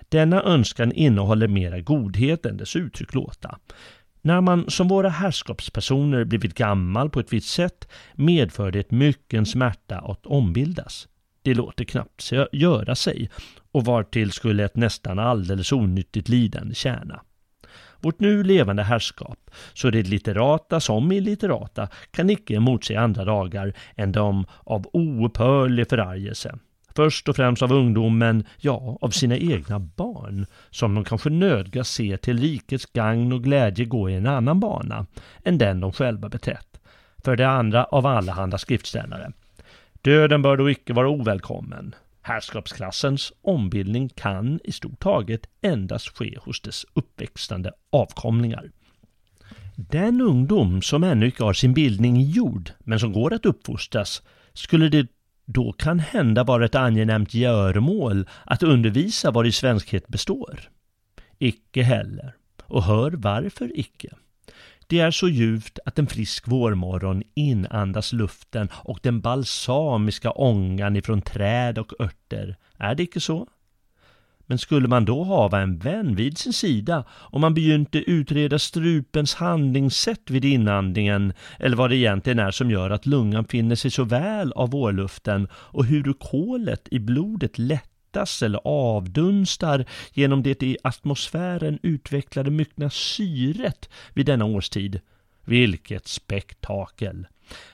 [0.10, 3.58] Denna önskan innehåller mera godhet än dess uttryck låta.
[4.22, 9.98] När man som våra herrskapspersoner blivit gammal på ett visst sätt medför det mycken smärta
[9.98, 11.08] att ombildas.
[11.42, 13.30] Det låter knappt göra sig
[13.72, 17.22] och vartill skulle ett nästan alldeles onyttigt lidande tjäna.
[18.02, 24.12] Vårt nu levande herrskap, så det litterata som illitterata, kan icke emotse andra dagar än
[24.12, 26.56] de av oupphörlig förargelse.
[26.96, 32.18] Först och främst av ungdomen, ja, av sina egna barn, som de kanske nödgas se
[32.18, 35.06] till rikets gagn och glädje gå i en annan bana
[35.44, 36.80] än den de själva beträtt.
[37.24, 39.32] För det andra av allehanda skriftställare.
[40.02, 41.96] Döden bör då icke vara ovälkommen.
[42.22, 48.72] Herrskapsklassens ombildning kan i stort taget endast ske hos dess uppväxtande avkomlingar.
[49.76, 54.22] Den ungdom som ännu icke har sin bildning gjord, men som går att uppfostras,
[54.54, 55.08] skulle det
[55.46, 60.60] då kan hända vara ett angenämt göromål att undervisa vari svenskhet består?
[61.38, 62.36] Icke heller.
[62.64, 64.10] Och hör varför icke.
[64.90, 71.22] Det är så ljuvt att en frisk vårmorgon inandas luften och den balsamiska ångan ifrån
[71.22, 72.58] träd och örter.
[72.78, 73.48] Är det icke så?
[74.40, 79.36] Men skulle man då hava en vän vid sin sida om man begynte utreda strupens
[79.36, 84.04] handlingssätt vid inandningen eller vad det egentligen är som gör att lungan finner sig så
[84.04, 90.78] väl av vårluften och hur kolet i blodet lätt smittas eller avdunstar genom det i
[90.84, 95.00] atmosfären utvecklade myckna syret vid denna årstid.
[95.46, 97.28] Vilket spektakel!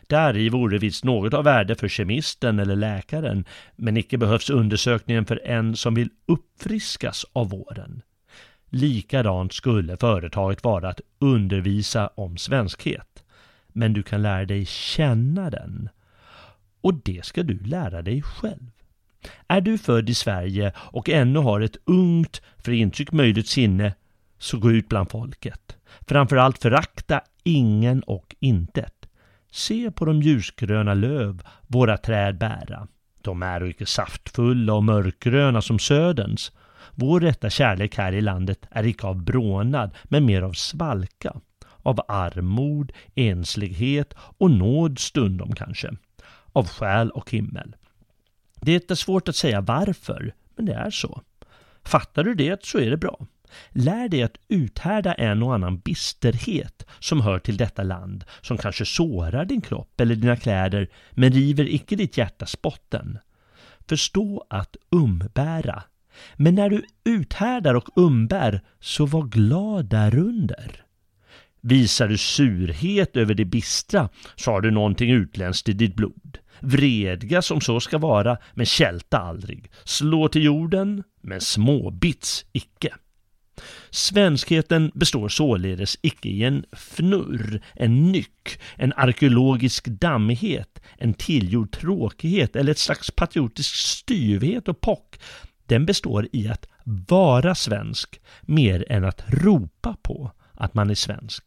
[0.08, 5.26] Där i vore visst något av värde för kemisten eller läkaren, men icke behövs undersökningen
[5.26, 8.02] för en som vill uppfriskas av våren.
[8.70, 13.24] Likadant skulle företaget vara att undervisa om svenskhet.
[13.74, 15.90] Men du kan lära dig känna den.
[16.82, 18.75] Och det ska du lära dig själv.
[19.48, 23.94] Är du född i Sverige och ännu har ett ungt, för intryck möjligt sinne,
[24.38, 25.78] så gå ut bland folket.
[26.08, 29.10] Framförallt förakta ingen och intet.
[29.52, 32.88] Se på de ljusgröna löv våra träd bära.
[33.22, 36.52] De är icke saftfulla och mörkgröna som söderns.
[36.92, 41.34] Vår rätta kärlek här i landet är icke av brånad, men mer av svalka.
[41.84, 45.92] Av armod, enslighet och nåd stundom kanske.
[46.54, 47.76] Av själ och himmel.
[48.66, 51.22] Det är svårt att säga varför, men det är så.
[51.84, 53.28] Fattar du det så är det bra.
[53.70, 58.86] Lär dig att uthärda en och annan bisterhet som hör till detta land, som kanske
[58.86, 63.20] sårar din kropp eller dina kläder, men river icke ditt hjärtas botten.
[63.89, 65.84] Förstå att umbära.
[66.36, 70.85] Men när du uthärdar och umbär, så var glad därunder.
[71.68, 76.38] Visar du surhet över det bistra, så har du någonting utländskt i ditt blod.
[76.59, 79.72] Vredga som så ska vara, men kälta aldrig.
[79.84, 82.89] Slå till jorden, men småbits icke.
[83.89, 92.55] Svenskheten består således icke i en fnurr, en nyck, en arkeologisk dammighet, en tillgjord tråkighet
[92.55, 95.20] eller ett slags patriotisk styvhet och pock.
[95.66, 96.68] Den består i att
[97.07, 101.43] vara svensk mer än att ropa på att man är svensk.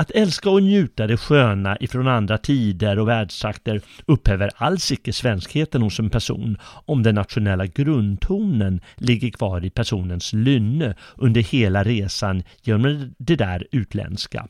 [0.00, 5.82] Att älska och njuta det sköna ifrån andra tider och världstrakter upphäver alls icke svenskheten
[5.82, 12.42] hos en person om den nationella grundtonen ligger kvar i personens lynne under hela resan
[12.62, 14.48] genom det där utländska.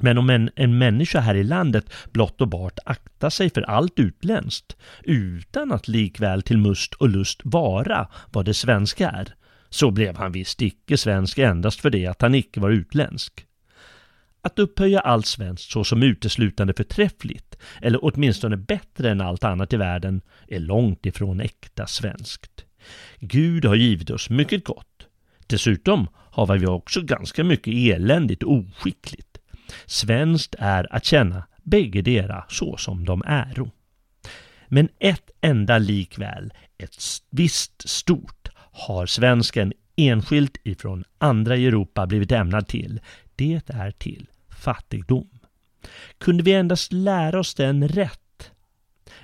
[0.00, 3.98] Men om en, en människa här i landet blott och bart aktar sig för allt
[3.98, 9.34] utländskt utan att likväl till must och lust vara vad det svenska är,
[9.70, 13.46] så blev han visst icke svensk endast för det att han icke var utländsk.
[14.42, 20.20] Att upphöja allt svenskt såsom uteslutande förträffligt, eller åtminstone bättre än allt annat i världen,
[20.48, 22.64] är långt ifrån äkta svenskt.
[23.20, 25.06] Gud har givit oss mycket gott.
[25.46, 29.38] Dessutom har vi också ganska mycket eländigt och oskickligt.
[29.86, 33.70] Svenskt är att känna bägge dera så som de äro.
[34.68, 36.96] Men ett enda likväl, ett
[37.30, 38.35] visst stort,
[38.76, 43.00] har svensken enskilt ifrån andra i Europa blivit ämnad till.
[43.36, 45.28] Det är till fattigdom.
[46.18, 48.50] Kunde vi endast lära oss den rätt?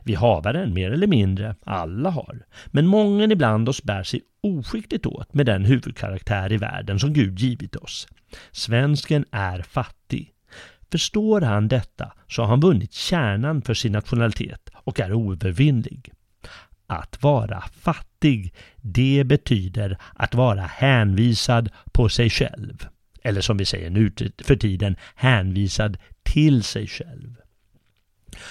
[0.05, 5.07] Vi havar den mer eller mindre, alla har, men många ibland oss bär sig oskickligt
[5.07, 8.09] åt med den huvudkaraktär i världen som Gud givit oss.
[8.53, 10.33] Svensken är fattig.
[10.91, 16.13] Förstår han detta så har han vunnit kärnan för sin nationalitet och är oövervinnlig.
[16.93, 22.87] Att vara fattig, det betyder att vara hänvisad på sig själv
[23.23, 24.13] eller som vi säger nu
[24.45, 27.37] för tiden, hänvisad till sig själv.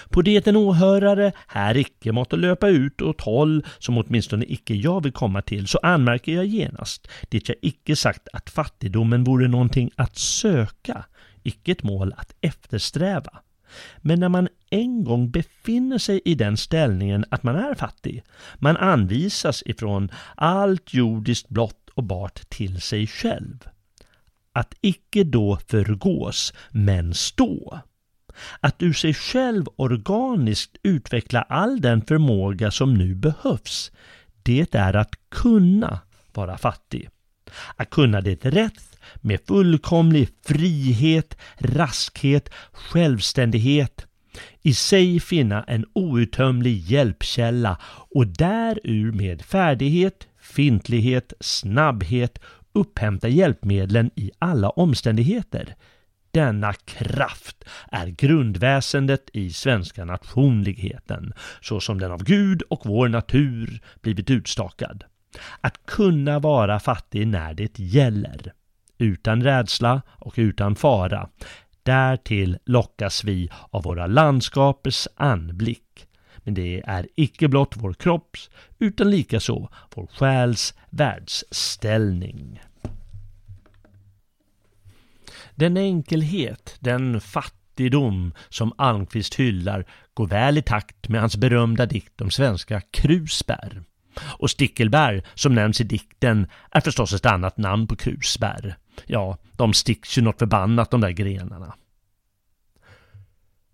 [0.09, 5.03] På det en åhörare här icke måtte löpa ut åt håll som åtminstone icke jag
[5.03, 9.91] vill komma till, så anmärker jag genast det jag icke sagt att fattigdomen vore någonting
[9.95, 11.05] att söka,
[11.43, 13.41] icke ett mål att eftersträva.
[13.97, 18.23] Men när man en gång befinner sig i den ställningen att man är fattig,
[18.59, 23.67] man anvisas ifrån allt jordiskt blott och bart till sig själv
[24.53, 27.79] att icke då förgås, men stå.
[28.59, 33.91] Att ur sig själv organiskt utveckla all den förmåga som nu behövs,
[34.43, 35.99] det är att kunna
[36.33, 37.09] vara fattig.
[37.75, 44.05] Att kunna det rätt med fullkomlig frihet, raskhet, självständighet,
[44.61, 47.77] i sig finna en outtömlig hjälpkälla
[48.15, 52.39] och därur med färdighet, fintlighet, snabbhet,
[52.73, 55.75] upphämta hjälpmedlen i alla omständigheter.
[56.31, 63.81] Denna kraft är grundväsendet i svenska nationligheten, så som den av Gud och vår natur
[64.01, 65.03] blivit utstakad.
[65.61, 68.53] Att kunna vara fattig när det gäller,
[69.01, 71.29] utan rädsla och utan fara.
[71.83, 76.07] Därtill lockas vi av våra landskapers anblick.
[76.43, 78.49] Men det är icke blott vår kropps,
[78.79, 82.61] utan likaså vår själs världsställning.
[85.55, 92.21] Den enkelhet, den fattigdom som Almqvist hyllar går väl i takt med hans berömda dikt
[92.21, 93.83] om svenska krusbär.
[94.39, 98.75] Och stickelbär, som nämns i dikten, är förstås ett annat namn på krusbär.
[99.05, 101.73] Ja, de sticks ju något förbannat de där grenarna.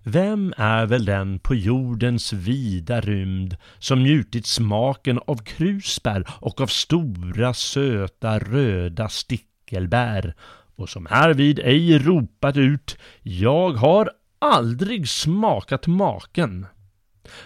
[0.09, 6.67] Vem är väl den på jordens vida rymd som njutit smaken av krusbär och av
[6.67, 10.35] stora söta röda stickelbär
[10.75, 16.65] och som härvid ej ropat ut ”Jag har aldrig smakat maken”.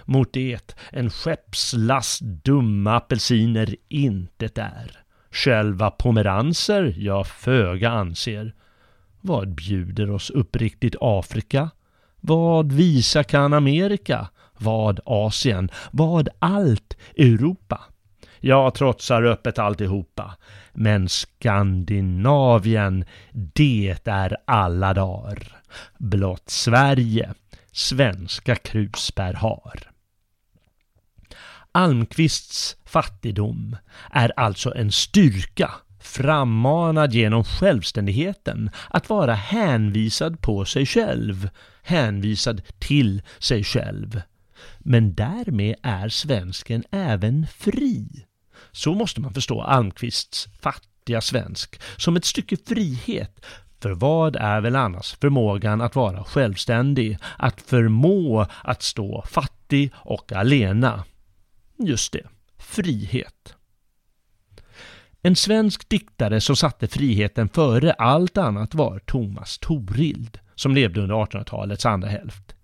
[0.05, 5.00] Mot det en skeppslast dumma apelsiner intet är.
[5.31, 8.53] Själva pomeranser jag föga anser.
[9.21, 11.69] Vad bjuder oss uppriktigt Afrika?
[12.19, 14.29] Vad visa kan Amerika?
[14.57, 15.69] Vad Asien?
[15.91, 17.81] Vad allt Europa?
[18.39, 20.35] Jag trotsar öppet alltihopa.
[20.73, 25.61] Men Skandinavien, det är alla dagar.
[25.97, 27.33] Blott Sverige
[27.71, 29.90] svenska krusbär har.
[31.71, 33.75] Almqvists fattigdom
[34.11, 41.49] är alltså en styrka frammanad genom självständigheten, att vara hänvisad på sig själv,
[41.83, 44.21] hänvisad till sig själv.
[44.79, 48.25] Men därmed är svensken även fri.
[48.71, 53.45] Så måste man förstå Almqvists fattiga svensk, som ett stycke frihet.
[53.81, 60.33] För vad är väl annars förmågan att vara självständig, att förmå att stå fattig och
[60.33, 61.03] alena?
[61.85, 62.27] Just det,
[62.57, 63.55] frihet.
[65.21, 71.15] En svensk diktare som satte friheten före allt annat var Thomas Torild, som levde under
[71.15, 72.55] 1800-talets andra hälft.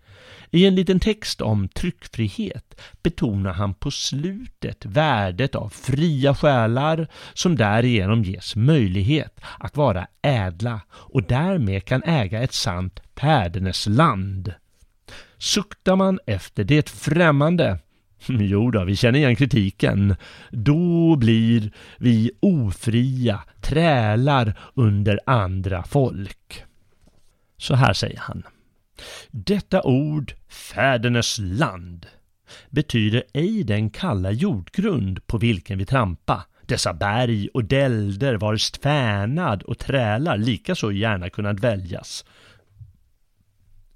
[0.51, 7.55] I en liten text om tryckfrihet betonar han på slutet värdet av fria själar som
[7.55, 14.53] därigenom ges möjlighet att vara ädla och därmed kan äga ett sant fädernesland.
[15.37, 17.79] Suktar man efter det främmande
[18.29, 20.15] Mm, jo då, vi känner igen kritiken.
[20.51, 26.63] Då blir vi ofria trälar under andra folk.
[27.57, 28.43] Så här säger han.
[29.31, 32.05] Detta ord, fädernes land,
[32.69, 39.63] betyder ej den kalla jordgrund på vilken vi trampa, dessa berg och dälder varst fänad
[39.63, 42.25] och trälar likaså gärna kunnat väljas,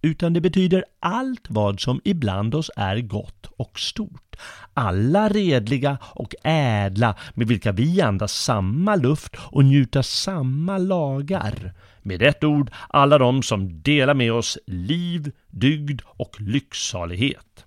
[0.02, 4.36] utan det betyder allt vad som ibland oss är gott och stort.
[4.74, 11.74] Alla redliga och ädla med vilka vi andas samma luft och njuta samma lagar.
[12.02, 17.66] Med ett ord, alla de som delar med oss liv, dygd och lycksalighet.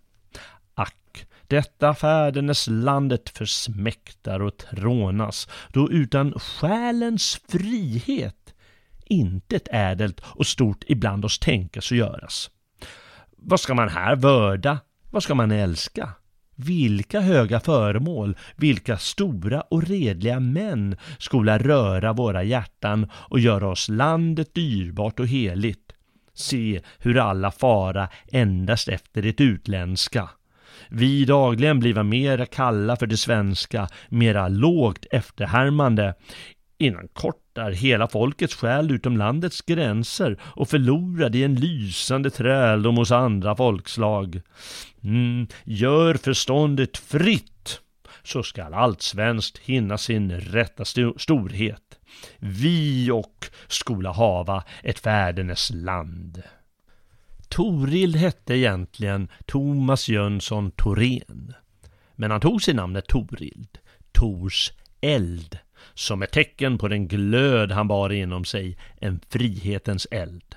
[0.74, 8.43] Ack, detta färdenes landet försmäktar och trånas, då utan själens frihet
[9.06, 12.50] intet ädelt och stort ibland oss tänkas och göras.
[13.36, 14.78] Vad ska man här vörda?
[15.10, 16.10] Vad ska man älska?
[16.56, 23.88] Vilka höga föremål, vilka stora och redliga män skola röra våra hjärtan och göra oss
[23.88, 25.92] landet dyrbart och heligt.
[26.34, 30.28] Se hur alla fara endast efter det utländska.
[30.88, 36.14] Vi dagligen bliva mera kalla för det svenska, mera lågt efterhärmande.
[36.84, 42.96] Innan kort är hela folkets själ utom landets gränser och förlorad i en lysande träldom
[42.96, 44.40] hos andra folkslag.
[45.04, 47.80] Mm, gör förståndet fritt,
[48.22, 50.84] så skall allt svenskt hinna sin rätta
[51.16, 51.98] storhet.
[52.38, 56.42] Vi och skola hava ett färdenes land.
[57.48, 61.54] Torild hette egentligen Thomas Jönsson Thorén.
[62.16, 63.78] Men han tog sig namnet Torild,
[64.12, 65.58] Tors eld
[65.94, 70.54] som ett tecken på den glöd han bar inom sig, en frihetens eld.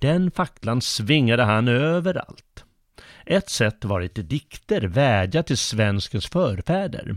[0.00, 2.64] Den facklan svingade han överallt.
[3.26, 7.16] Ett sätt var att i dikter vädja till svenskens förfäder.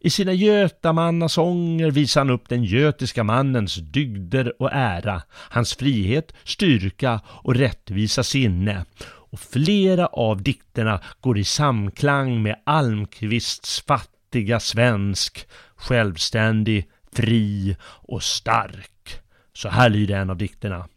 [0.00, 7.20] I sina götamannasånger visar han upp den götiska mannens dygder och ära, hans frihet, styrka
[7.26, 8.84] och rättvisa sinne.
[9.30, 15.46] Och flera av dikterna går i samklang med Almqvists fattiga svensk,
[15.78, 19.20] självständig, fri och stark.
[19.52, 20.88] Så här lyder en av dikterna.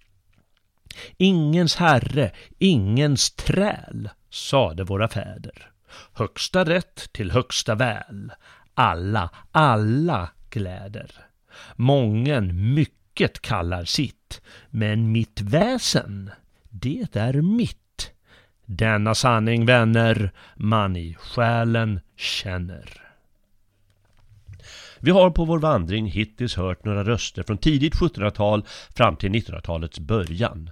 [1.17, 5.71] Ingens herre, ingens träl, sade våra fäder.
[6.13, 8.31] Högsta rätt till högsta väl,
[8.73, 11.11] alla, alla gläder.
[11.75, 16.31] Mången mycket kallar sitt, men mitt väsen,
[16.69, 18.11] det är mitt.
[18.65, 23.10] Denna sanning, vänner, man i själen känner.
[25.03, 29.99] Vi har på vår vandring hittills hört några röster från tidigt 1700-tal fram till 1900-talets
[29.99, 30.69] början.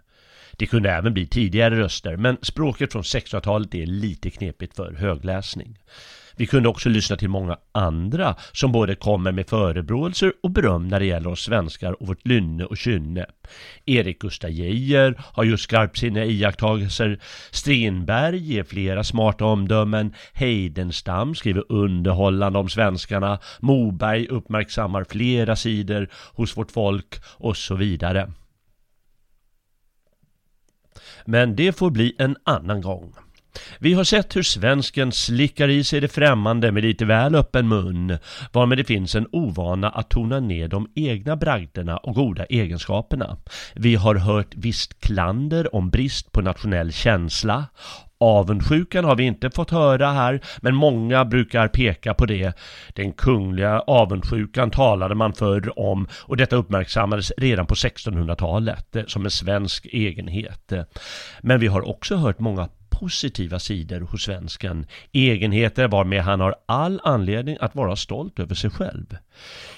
[0.52, 5.78] Det kunde även bli tidigare röster, men språket från 1600-talet är lite knepigt för högläsning.
[6.40, 11.00] Vi kunde också lyssna till många andra som både kommer med förebråelser och beröm när
[11.00, 13.26] det gäller oss svenskar och vårt lynne och kynne.
[13.86, 17.20] Erik Gustaf Geijer har just skarpsinniga iakttagelser.
[17.52, 20.14] Strindberg ger flera smarta omdömen.
[20.34, 23.40] Heidenstam skriver underhållande om svenskarna.
[23.60, 28.32] Moberg uppmärksammar flera sidor hos vårt folk och så vidare.
[31.26, 33.14] Men det får bli en annan gång.
[33.80, 38.18] Vi har sett hur svensken slickar i sig det främmande med lite väl öppen mun,
[38.54, 43.38] varmed det finns en ovana att tona ner de egna bragderna och goda egenskaperna.
[43.76, 47.66] Vi har hört visst klander om brist på nationell känsla,
[48.22, 52.54] Avundsjukan har vi inte fått höra här, men många brukar peka på det.
[52.94, 59.26] Den kungliga avundsjukan talade man förr om och detta uppmärksammades redan på 1600-talet eh, som
[59.26, 60.74] en svensk egenhet.
[61.42, 64.86] Men vi har också hört många positiva sidor hos svensken.
[65.12, 69.18] Egenheter varmed han har all anledning att vara stolt över sig själv.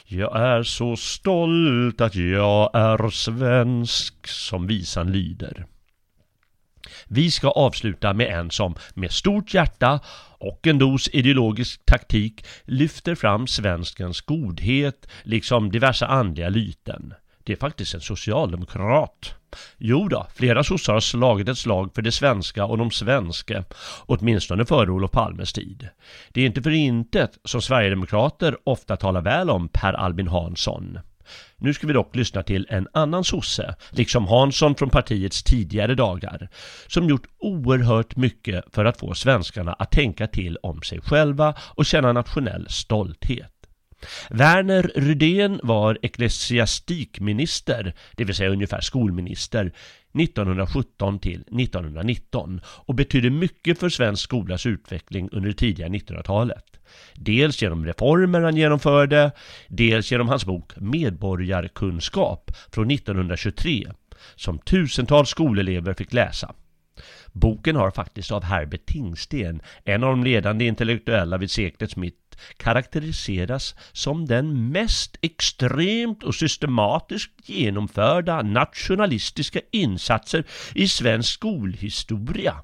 [0.06, 5.66] Jag är så stolt att jag är svensk, som visan lyder.
[7.08, 10.00] Vi ska avsluta med en som med stort hjärta
[10.40, 17.14] och en dos ideologisk taktik lyfter fram svenskens godhet liksom diverse andliga lyten.
[17.44, 19.36] Det är faktiskt en socialdemokrat.
[19.78, 23.64] Jo då, flera sossar har slagit ett slag för det svenska och de svenska,
[24.06, 25.90] åtminstone före Olof Palmes tid.
[26.30, 31.00] Det är inte för intet som Sverigedemokrater ofta talar väl om Per Albin Hansson.
[31.58, 36.50] Nu ska vi dock lyssna till en annan sosse, liksom Hansson från partiets tidigare dagar,
[36.88, 41.86] som gjort oerhört mycket för att få svenskarna att tänka till om sig själva och
[41.86, 43.61] känna nationell stolthet.
[44.30, 49.72] Verner Rydén var ecklesiastikminister, det vill säga ungefär skolminister,
[50.20, 56.66] 1917 till 1919 och betydde mycket för svensk skolas utveckling under det tidiga 1900-talet.
[57.14, 59.32] Dels genom reformer han genomförde,
[59.68, 63.92] dels genom hans bok Medborgarkunskap från 1923
[64.36, 66.54] som tusentals skolelever fick läsa.
[67.32, 72.18] Boken har faktiskt av Herbert Tingsten, en av de ledande intellektuella vid seklets mitt,
[72.58, 80.44] karaktäriseras som den mest extremt och systematiskt genomförda nationalistiska insatser
[80.76, 82.56] i svensk skolhistoria.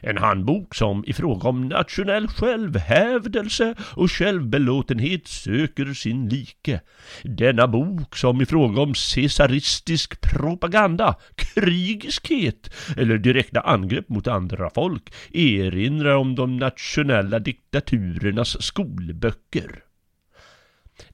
[0.00, 6.80] En handbok som i fråga om nationell självhävdelse och självbelåtenhet söker sin like.
[7.22, 15.12] Denna bok som i fråga om cesaristisk propaganda, krigiskhet eller direkta angrepp mot andra folk
[15.32, 19.25] erinrar om de nationella diktaturernas skolböcker.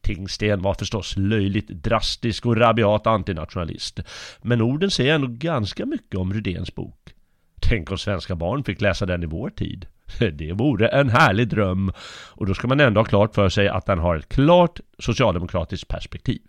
[0.00, 4.00] Tingsten var förstås löjligt drastisk och rabiat antinationalist.
[4.42, 7.14] Men orden säger ändå ganska mycket om Rydéns bok.
[7.60, 9.86] Tänk om svenska barn fick läsa den i vår tid.
[10.32, 11.92] Det vore en härlig dröm.
[12.30, 15.88] Och då ska man ändå ha klart för sig att den har ett klart socialdemokratiskt
[15.88, 16.42] perspektiv.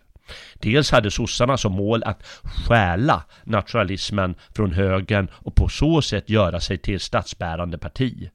[0.54, 6.60] Dels hade sossarna som mål att stjäla nationalismen från högern och på så sätt göra
[6.60, 8.30] sig till statsbärande parti.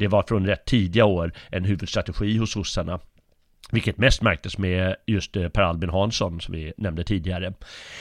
[0.00, 3.00] Det var från rätt tidiga år en huvudstrategi hos sossarna.
[3.72, 7.52] Vilket mest märktes med just eh, Per Albin Hansson som vi nämnde tidigare.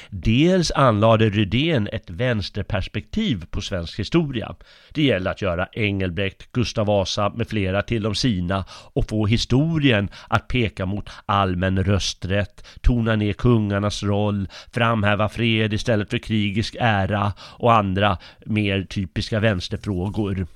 [0.10, 4.56] Dels anlade Rydén ett vänsterperspektiv på svensk historia.
[4.94, 10.10] Det gäller att göra Engelbrekt, Gustav Vasa med flera till de sina och få historien
[10.28, 17.34] att peka mot allmän rösträtt, tona ner kungarnas roll, framhäva fred istället för krigisk ära
[17.40, 20.48] och andra mer typiska vänsterfrågor.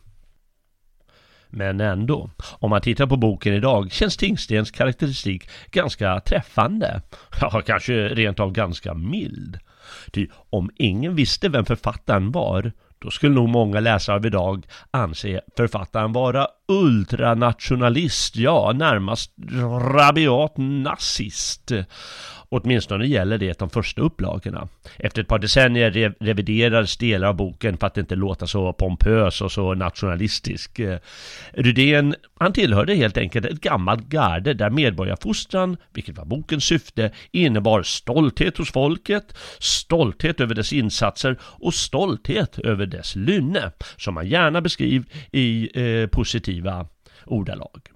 [1.55, 2.29] Men ändå,
[2.59, 7.01] om man tittar på boken idag känns Tingstens karaktäristik ganska träffande.
[7.41, 9.59] Ja, kanske rent av ganska mild.
[10.11, 15.41] Ty om ingen visste vem författaren var, då skulle nog många läsare av idag anse
[15.57, 19.31] författaren vara ultranationalist, ja närmast
[19.93, 21.71] rabiat nazist.
[22.55, 24.67] Åtminstone gäller det de första upplagorna.
[24.97, 29.41] Efter ett par decennier rev reviderades delar av boken för att inte låta så pompös
[29.41, 30.79] och så nationalistisk.
[30.79, 30.99] Eh,
[31.51, 37.83] Rydén, han tillhörde helt enkelt ett gammalt garde där medborgarfostran, vilket var bokens syfte, innebar
[37.83, 44.61] stolthet hos folket, stolthet över dess insatser och stolthet över dess lynne, som man gärna
[44.61, 46.87] beskriver i eh, positiva
[47.25, 47.92] ordalag.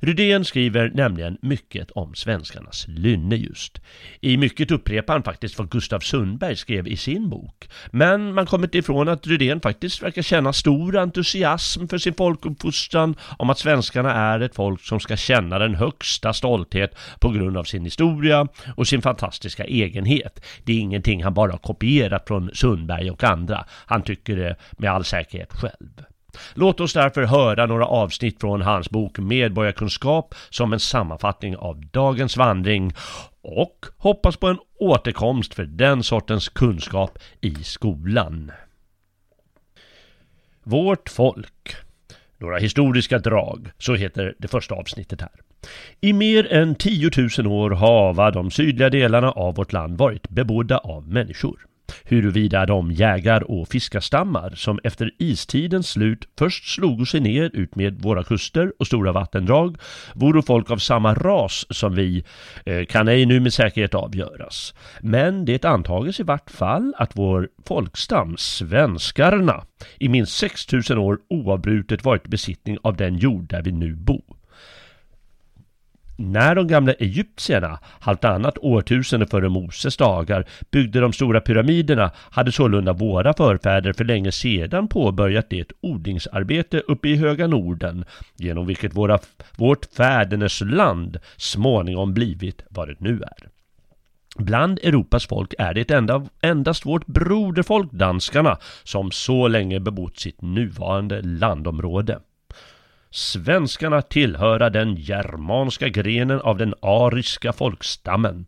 [0.00, 3.80] Rydén skriver nämligen mycket om svenskarnas lynne just.
[4.20, 7.68] I mycket upprepar han faktiskt vad Gustav Sundberg skrev i sin bok.
[7.90, 13.14] Men man kommer inte ifrån att Rydén faktiskt verkar känna stor entusiasm för sin folkuppfostran
[13.38, 17.64] om att svenskarna är ett folk som ska känna den högsta stolthet på grund av
[17.64, 20.44] sin historia och sin fantastiska egenhet.
[20.64, 23.64] Det är ingenting han bara kopierat från Sundberg och andra.
[23.86, 26.04] Han tycker det med all säkerhet själv.
[26.54, 32.36] Låt oss därför höra några avsnitt från hans bok Medborgarkunskap som en sammanfattning av dagens
[32.36, 32.92] vandring
[33.42, 38.52] och hoppas på en återkomst för den sortens kunskap i skolan.
[40.62, 41.76] Vårt folk.
[42.38, 45.30] Några historiska drag, så heter det första avsnittet här.
[46.00, 50.78] I mer än 10 000 år har de sydliga delarna av vårt land varit bebodda
[50.78, 51.66] av människor.
[52.04, 58.02] Huruvida de jägar och fiskarstammar som efter istidens slut först slog sig ner ut med
[58.02, 59.76] våra kuster och stora vattendrag
[60.14, 62.24] vore folk av samma ras som vi
[62.66, 64.74] eh, kan ej nu med säkerhet avgöras.
[65.00, 69.64] Men det antages i vart fall att vår folkstam, svenskarna,
[69.98, 74.37] i minst 6000 år oavbrutet varit besittning av den jord där vi nu bor.
[76.20, 82.92] När de gamla egyptierna, halvtannat årtusende före Moses dagar, byggde de stora pyramiderna hade sålunda
[82.92, 88.04] våra förfäder för länge sedan påbörjat det odlingsarbete uppe i höga Norden,
[88.36, 89.18] genom vilket våra,
[89.56, 93.48] vårt fädernesland småningom blivit vad det nu är.
[94.38, 100.42] Bland Europas folk är det enda, endast vårt broderfolk danskarna som så länge bebott sitt
[100.42, 102.18] nuvarande landområde.
[103.10, 108.46] Svenskarna tillhöra den germanska grenen av den ariska folkstammen.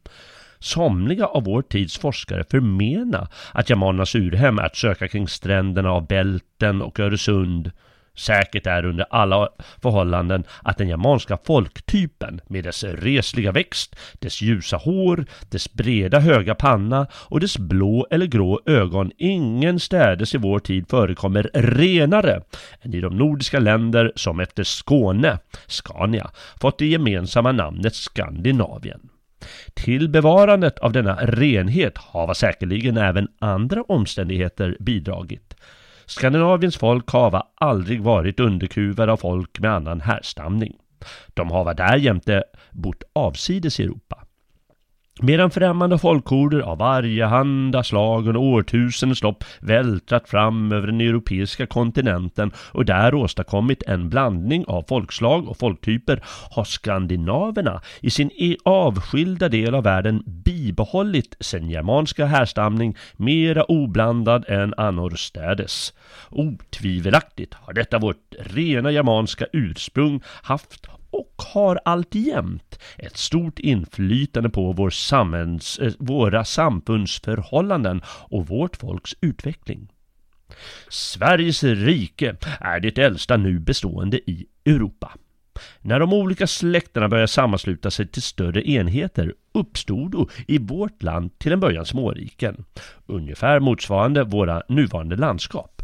[0.58, 6.06] Somliga av vår tids forskare förmena att germanernas urhem är att söka kring stränderna av
[6.06, 7.70] Bälten och Öresund
[8.20, 9.48] Säkert är under alla
[9.82, 16.54] förhållanden att den germanska folktypen med dess resliga växt, dess ljusa hår, dess breda höga
[16.54, 22.42] panna och dess blå eller grå ögon ingenstädes i vår tid förekommer renare
[22.80, 29.00] än i de nordiska länder som efter Skåne, Scania, fått det gemensamma namnet Skandinavien.
[29.74, 35.54] Till bevarandet av denna renhet har säkerligen även andra omständigheter bidragit.
[36.10, 40.74] Skandinaviens folk hava aldrig varit underkuvade av folk med annan härstamning.
[41.34, 44.24] De hava därjämte bott avsides i Europa.
[45.22, 52.52] Medan främmande folkhorder av varjehanda slag under årtusendens lopp vältrat fram över den europeiska kontinenten
[52.72, 59.48] och där åstadkommit en blandning av folkslag och folktyper har skandinaverna i sin e- avskilda
[59.48, 65.94] del av världen bibehållit sin germanska härstamning mera oblandad än annorstädes.
[66.30, 74.72] Otvivelaktigt har detta vårt rena germanska ursprung haft och har alltjämt ett stort inflytande på
[74.72, 79.88] vår samhälls, eh, våra samfundsförhållanden och vårt folks utveckling.
[80.88, 85.12] Sveriges rike är det äldsta nu bestående i Europa.
[85.80, 91.52] När de olika släkterna började sammansluta sig till större enheter uppstod i vårt land till
[91.52, 92.64] en början småriken,
[93.06, 95.79] ungefär motsvarande våra nuvarande landskap.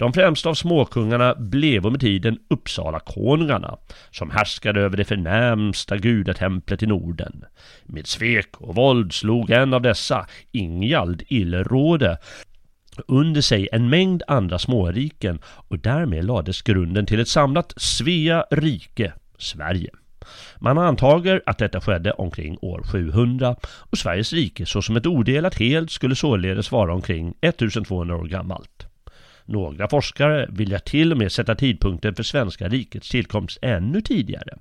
[0.00, 3.76] De främsta av småkungarna blev med tiden Uppsala-konungarna
[4.10, 7.44] som härskade över det förnämsta gudatemplet i Norden.
[7.84, 12.18] Med svek och våld slog en av dessa, Ingjald Illråde,
[13.06, 19.12] under sig en mängd andra småriken och därmed lades grunden till ett samlat Svea rike,
[19.38, 19.90] Sverige.
[20.58, 25.90] Man antager att detta skedde omkring år 700 och Sveriges rike såsom ett odelat helt
[25.90, 28.89] skulle således vara omkring 1200 år gammalt.
[29.50, 34.58] Några forskare vill jag till och med sätta tidpunkten för svenska rikets tillkomst ännu tidigare.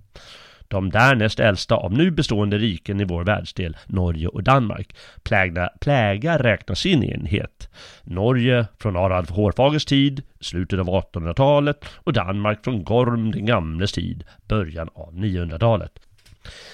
[0.68, 6.38] De därnäst äldsta av nu bestående riken i vår världsdel, Norge och Danmark, plägna, pläga
[6.38, 7.70] räknas in i enhet.
[8.04, 14.24] Norge från Harald Hårfagers tid, slutet av 1800-talet och Danmark från Gorm den gamles tid,
[14.48, 15.92] början av 900-talet.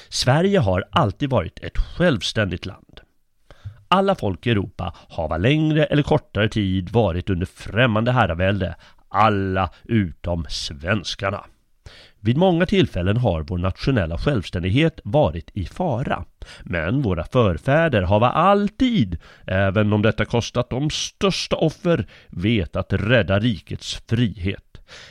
[0.10, 3.02] Sverige har alltid varit ett självständigt land.
[3.88, 8.76] Alla folk i Europa hava längre eller kortare tid varit under främmande herravälde,
[9.10, 11.46] alla utom svenskarna.
[12.26, 16.26] Vid många tillfällen har vår nationella självständighet varit i fara.
[16.64, 19.18] Men våra förfäder har alltid,
[19.48, 24.62] även om detta kostat de största offer, vetat rädda rikets frihet.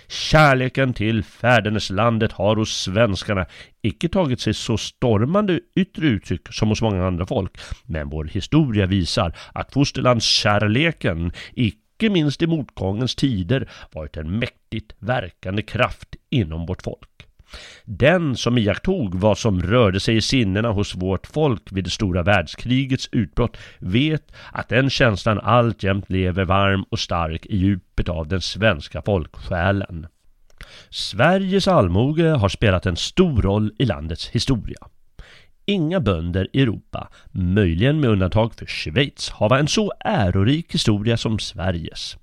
[0.09, 3.47] Kärleken till fäderneslandet har hos svenskarna
[3.83, 7.53] icke tagit sig så stormande yttre uttryck som hos många andra folk.
[7.87, 15.63] Men vår historia visar att fosterlandskärleken icke minst i motgångens tider varit en mäktigt verkande
[15.63, 17.09] kraft inom vårt folk.
[17.85, 22.23] Den som iakttog vad som rörde sig i sinnena hos vårt folk vid det stora
[22.23, 28.41] världskrigets utbrott vet att den känslan alltjämt lever varm och stark i djupet av den
[28.41, 30.07] svenska folksjälen.
[30.91, 34.79] Sveriges allmoge har spelat en stor roll i landets historia.
[35.67, 41.39] Inga bönder i Europa, möjligen med undantag för Schweiz, hava en så ärorik historia som
[41.39, 42.17] Sveriges.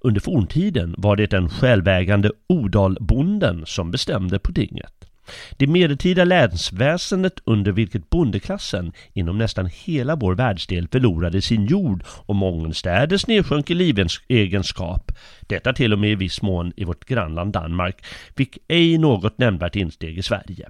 [0.00, 5.10] Under forntiden var det den självägande odalbonden som bestämde på tinget.
[5.56, 12.36] Det medeltida länsväsendet under vilket bondeklassen inom nästan hela vår världsdel förlorade sin jord och
[12.36, 18.04] mångenstädes nedsjönk i livegenskap, detta till och med i viss mån i vårt grannland Danmark,
[18.36, 20.68] fick ej något nämnvärt insteg i Sverige.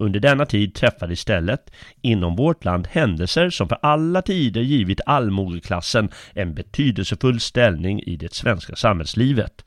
[0.00, 1.70] Under denna tid träffade istället
[2.02, 8.34] inom vårt land händelser som för alla tider givit allmogeklassen en betydelsefull ställning i det
[8.34, 9.64] svenska samhällslivet.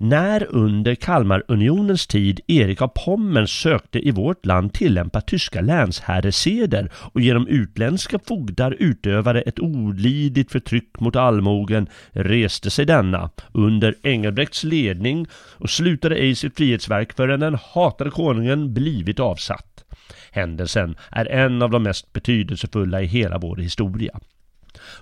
[0.00, 7.20] När under Kalmarunionens tid Erik av Pommern sökte i vårt land tillämpa tyska länsherreseder och
[7.20, 15.26] genom utländska fogdar utövade ett olidligt förtryck mot allmogen reste sig denna under Engelbrekts ledning
[15.32, 19.84] och slutade ej sitt frihetsverk förrän den hatade konungen blivit avsatt.
[20.30, 24.20] Händelsen är en av de mest betydelsefulla i hela vår historia.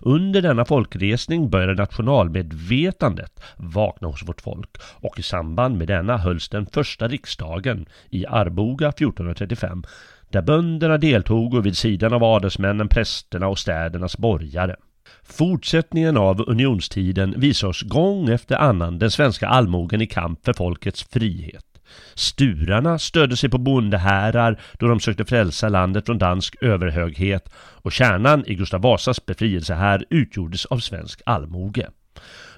[0.00, 4.70] Under denna folkresning började nationalmedvetandet vakna hos vårt folk
[5.00, 9.84] och i samband med denna hölls den första riksdagen i Arboga 1435
[10.30, 14.76] där bönderna deltog och vid sidan av adelsmännen, prästerna och städernas borgare.
[15.22, 21.02] Fortsättningen av unionstiden visar oss gång efter annan den svenska allmogen i kamp för folkets
[21.02, 21.75] frihet.
[22.14, 28.44] Sturarna stödde sig på bondehärar då de sökte frälsa landet från dansk överhöghet och kärnan
[28.46, 31.86] i Gustav Vasas befrielsehär utgjordes av svensk allmoge.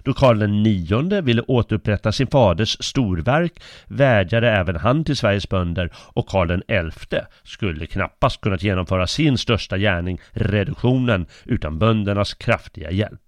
[0.03, 3.53] Då Karl IX ville återupprätta sin faders storverk
[3.87, 6.61] vädjade även han till Sveriges bönder och Karl
[6.91, 13.28] XI skulle knappast kunnat genomföra sin största gärning, reduktionen, utan böndernas kraftiga hjälp.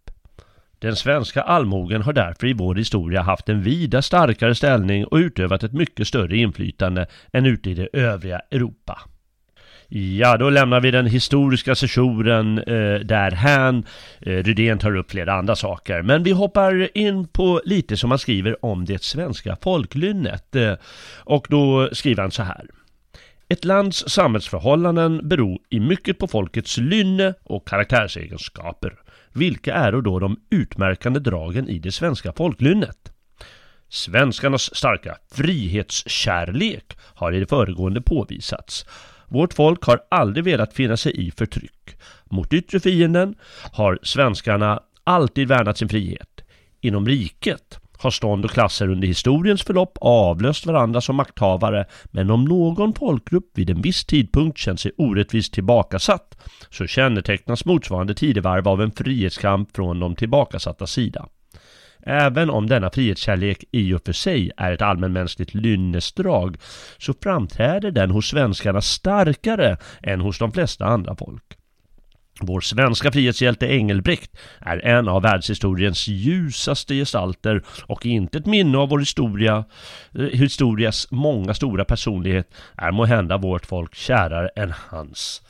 [0.80, 5.62] Den svenska allmogen har därför i vår historia haft en vida starkare ställning och utövat
[5.62, 8.98] ett mycket större inflytande än ute i det övriga Europa.
[9.92, 13.84] Ja, då lämnar vi den historiska sessionen eh, därhän.
[14.20, 16.02] Eh, Rydén tar upp flera andra saker.
[16.02, 20.56] Men vi hoppar in på lite som man skriver om det svenska folklynnet.
[20.56, 20.74] Eh,
[21.24, 22.66] och då skriver han så här.
[23.48, 28.94] Ett lands samhällsförhållanden beror i mycket på folkets lynne och karaktärsegenskaper.
[29.32, 33.12] Vilka är då de utmärkande dragen i det svenska folklynnet?
[33.88, 38.86] Svenskarnas starka frihetskärlek har i det föregående påvisats.
[39.28, 41.96] Vårt folk har aldrig velat finna sig i förtryck.
[42.24, 43.34] Mot yttre fienden
[43.72, 46.44] har svenskarna alltid värnat sin frihet.
[46.80, 52.44] Inom riket har stånd och klasser under historiens förlopp avlöst varandra som makthavare men om
[52.44, 56.38] någon folkgrupp vid en viss tidpunkt känt sig orättvist tillbakasatt
[56.70, 61.26] så kännetecknas motsvarande tidevarv av en frihetskamp från de tillbakasatta sida.
[62.02, 66.56] Även om denna frihetskärlek i och för sig är ett allmänmänskligt lynnesdrag
[66.98, 71.59] så framträder den hos svenskarna starkare än hos de flesta andra folk.
[72.42, 78.88] Vår svenska frihetshjälte Engelbrekt är en av världshistoriens ljusaste gestalter och inte ett minne av
[78.88, 79.64] vår historia,
[80.14, 85.42] eh, historias många stora personlighet är måhända vårt folk kärare än hans.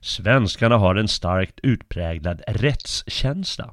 [0.00, 3.70] Svenskarna har en starkt utpräglad rättskänsla.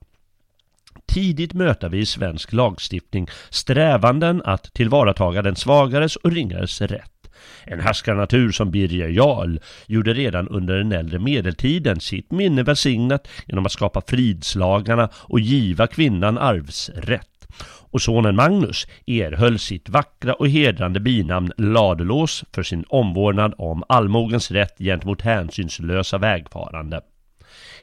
[1.05, 7.14] Tidigt möter vi i svensk lagstiftning strävanden att tillvarataga den svagares och ringares rätt.
[7.63, 9.57] En härskarnatur som Birger Jarl
[9.87, 15.87] gjorde redan under den äldre medeltiden sitt minne välsignat genom att skapa fridslagarna och giva
[15.87, 17.29] kvinnan arvsrätt.
[17.91, 24.51] Och sonen Magnus erhöll sitt vackra och hedrande binamn Ladulås för sin omvårdnad om allmogens
[24.51, 27.01] rätt gentemot hänsynslösa vägfarande.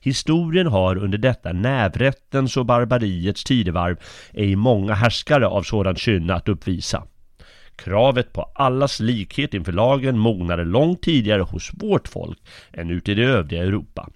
[0.00, 3.96] Historien har under detta nävrättens och barbariets tidevarv
[4.32, 7.04] ej många härskare av sådant kynne att uppvisa.
[7.76, 12.38] Kravet på allas likhet inför lagen mognade långt tidigare hos vårt folk
[12.72, 14.08] än ute i det övriga Europa.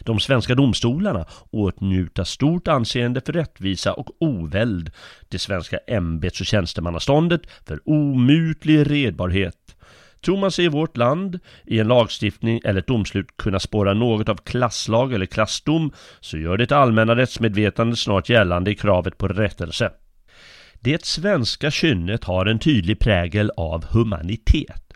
[0.00, 4.90] De svenska domstolarna åtnjuta stort anseende för rättvisa och oväld.
[5.28, 9.76] Det svenska ämbets och tjänstemannaståndet för omutlig redbarhet.
[10.24, 14.28] Tror man sig i vårt land i en lagstiftning eller ett domslut kunna spåra något
[14.28, 19.90] av klasslag eller klassdom så gör det allmänna rättsmedvetandet snart gällande i kravet på rättelse.
[20.80, 24.92] Det svenska kynnet har en tydlig prägel av humanitet.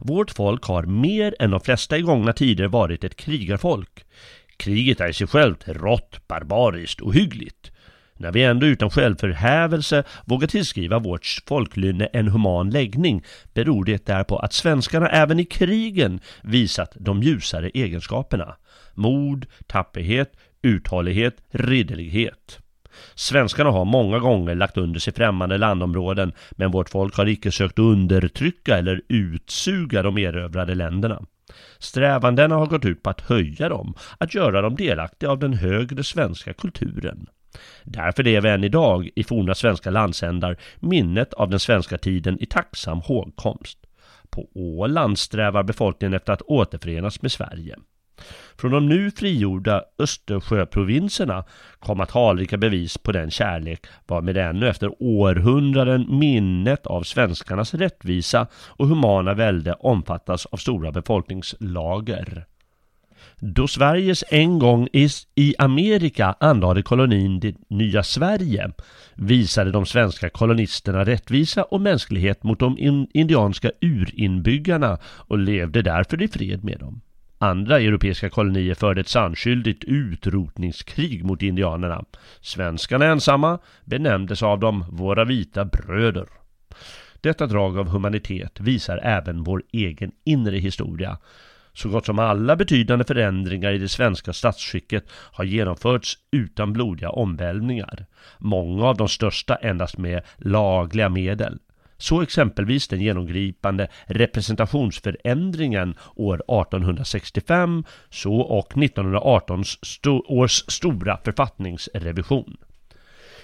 [0.00, 4.04] Vårt folk har mer än de flesta i gångna tider varit ett krigarfolk.
[4.56, 7.70] Kriget är i sig självt rått, barbariskt och hyggligt.
[8.16, 13.24] När vi ändå utan självförhävelse vågar tillskriva vårt folklynne en human läggning
[13.54, 18.56] beror det därpå att svenskarna även i krigen visat de ljusare egenskaperna.
[18.94, 22.58] Mod, tapperhet, uthållighet, ridderlighet.
[23.14, 27.78] Svenskarna har många gånger lagt under sig främmande landområden men vårt folk har icke sökt
[27.78, 31.22] undertrycka eller utsuga de erövrade länderna.
[31.78, 36.04] Strävandena har gått ut på att höja dem, att göra dem delaktiga av den högre
[36.04, 37.26] svenska kulturen.
[37.84, 43.00] Därför lever än idag i forna svenska landsändar minnet av den svenska tiden i tacksam
[43.00, 43.78] hågkomst.
[44.30, 47.76] På Åland strävar befolkningen efter att återförenas med Sverige.
[48.56, 51.44] Från de nu frigjorda Östersjöprovinserna
[51.78, 58.46] kom att talrika bevis på den kärlek varmed ännu efter århundraden minnet av svenskarnas rättvisa
[58.54, 62.46] och humana välde omfattas av stora befolkningslager.
[63.40, 64.88] Då Sveriges en gång
[65.34, 68.70] i Amerika anlade kolonin det nya Sverige
[69.14, 76.28] visade de svenska kolonisterna rättvisa och mänsklighet mot de indianska urinbyggarna och levde därför i
[76.28, 77.00] fred med dem.
[77.40, 82.04] Andra europeiska kolonier förde ett sannskyldigt utrotningskrig mot indianerna.
[82.40, 86.26] Svenskarna ensamma benämndes av dem våra vita bröder.
[87.20, 91.18] Detta drag av humanitet visar även vår egen inre historia.
[91.72, 98.06] Så gott som alla betydande förändringar i det svenska statsskicket har genomförts utan blodiga omvälvningar.
[98.38, 101.58] Många av de största endast med lagliga medel.
[101.98, 112.56] Så exempelvis den genomgripande representationsförändringen år 1865, så och 1918 sto års stora författningsrevision.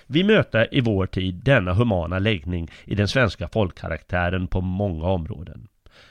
[0.06, 5.68] Vi möter i vår tid denna humana läggning i den svenska folkkaraktären på många områden.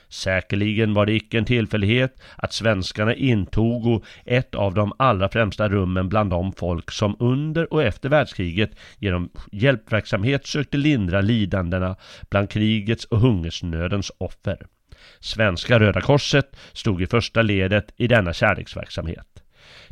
[0.08, 6.08] Säkerligen var det icke en tillfällighet att svenskarna intog ett av de allra främsta rummen
[6.08, 11.96] bland de folk som under och efter världskriget genom hjälpverksamhet sökte lindra lidandena
[12.30, 14.66] bland krigets och hungersnödens offer.
[15.20, 19.42] Svenska Röda Korset stod i första ledet i denna kärleksverksamhet.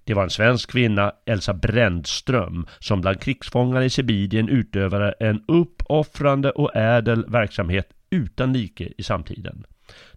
[0.05, 6.51] Det var en svensk kvinna, Elsa Brändström, som bland krigsfångar i Sibirien utövade en uppoffrande
[6.51, 9.65] och ädel verksamhet utan like i samtiden.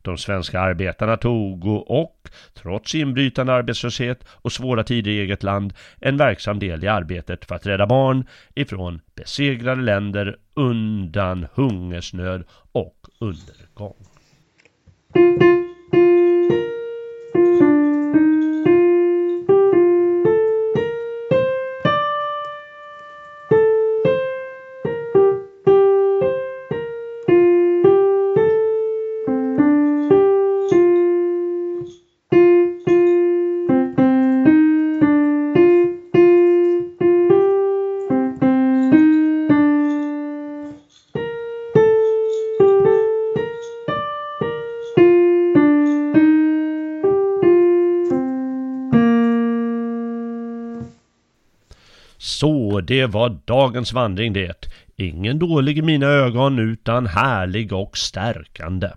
[0.01, 6.18] De svenska arbetarna tog och, trots inbrytande arbetslöshet och svåra tider i eget land, en
[6.18, 13.95] verksam del i arbetet för att rädda barn ifrån besegrade länder undan hungersnöd och undergång.
[52.96, 54.68] Det var dagens vandring det.
[54.96, 58.89] Ingen dålig i mina ögon utan härlig och stärkande.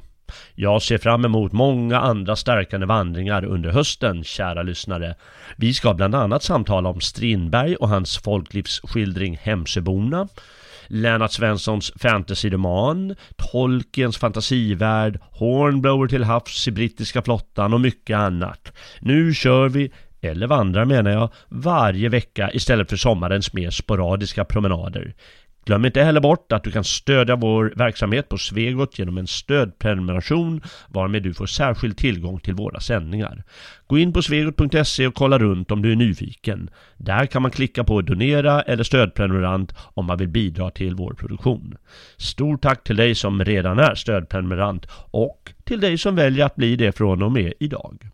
[0.54, 5.14] Jag ser fram emot många andra stärkande vandringar under hösten, kära lyssnare.
[5.56, 10.28] Vi ska bland annat samtala om Strindberg och hans folklivsskildring Hemsöborna,
[10.86, 18.72] Lennart Svenssons fantasyroman, Tolkiens fantasivärld, Hornblower till havs i brittiska flottan och mycket annat.
[19.00, 25.14] Nu kör vi eller vandrar menar jag, varje vecka istället för sommarens mer sporadiska promenader.
[25.68, 30.60] Glöm inte heller bort att du kan stödja vår verksamhet på Svegot genom en stödprenumeration
[30.88, 33.44] varmed du får särskild tillgång till våra sändningar.
[33.86, 36.70] Gå in på svegot.se och kolla runt om du är nyfiken.
[36.96, 41.76] Där kan man klicka på donera eller stödprenumerant om man vill bidra till vår produktion.
[42.16, 46.76] Stort tack till dig som redan är stödprenumerant och till dig som väljer att bli
[46.76, 48.10] det från och med idag.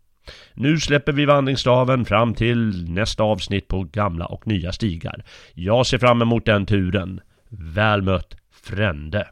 [0.55, 5.25] Nu släpper vi vandringsstaven fram till nästa avsnitt på gamla och nya stigar.
[5.55, 7.21] Jag ser fram emot den turen.
[7.49, 9.29] Väl mött Frände!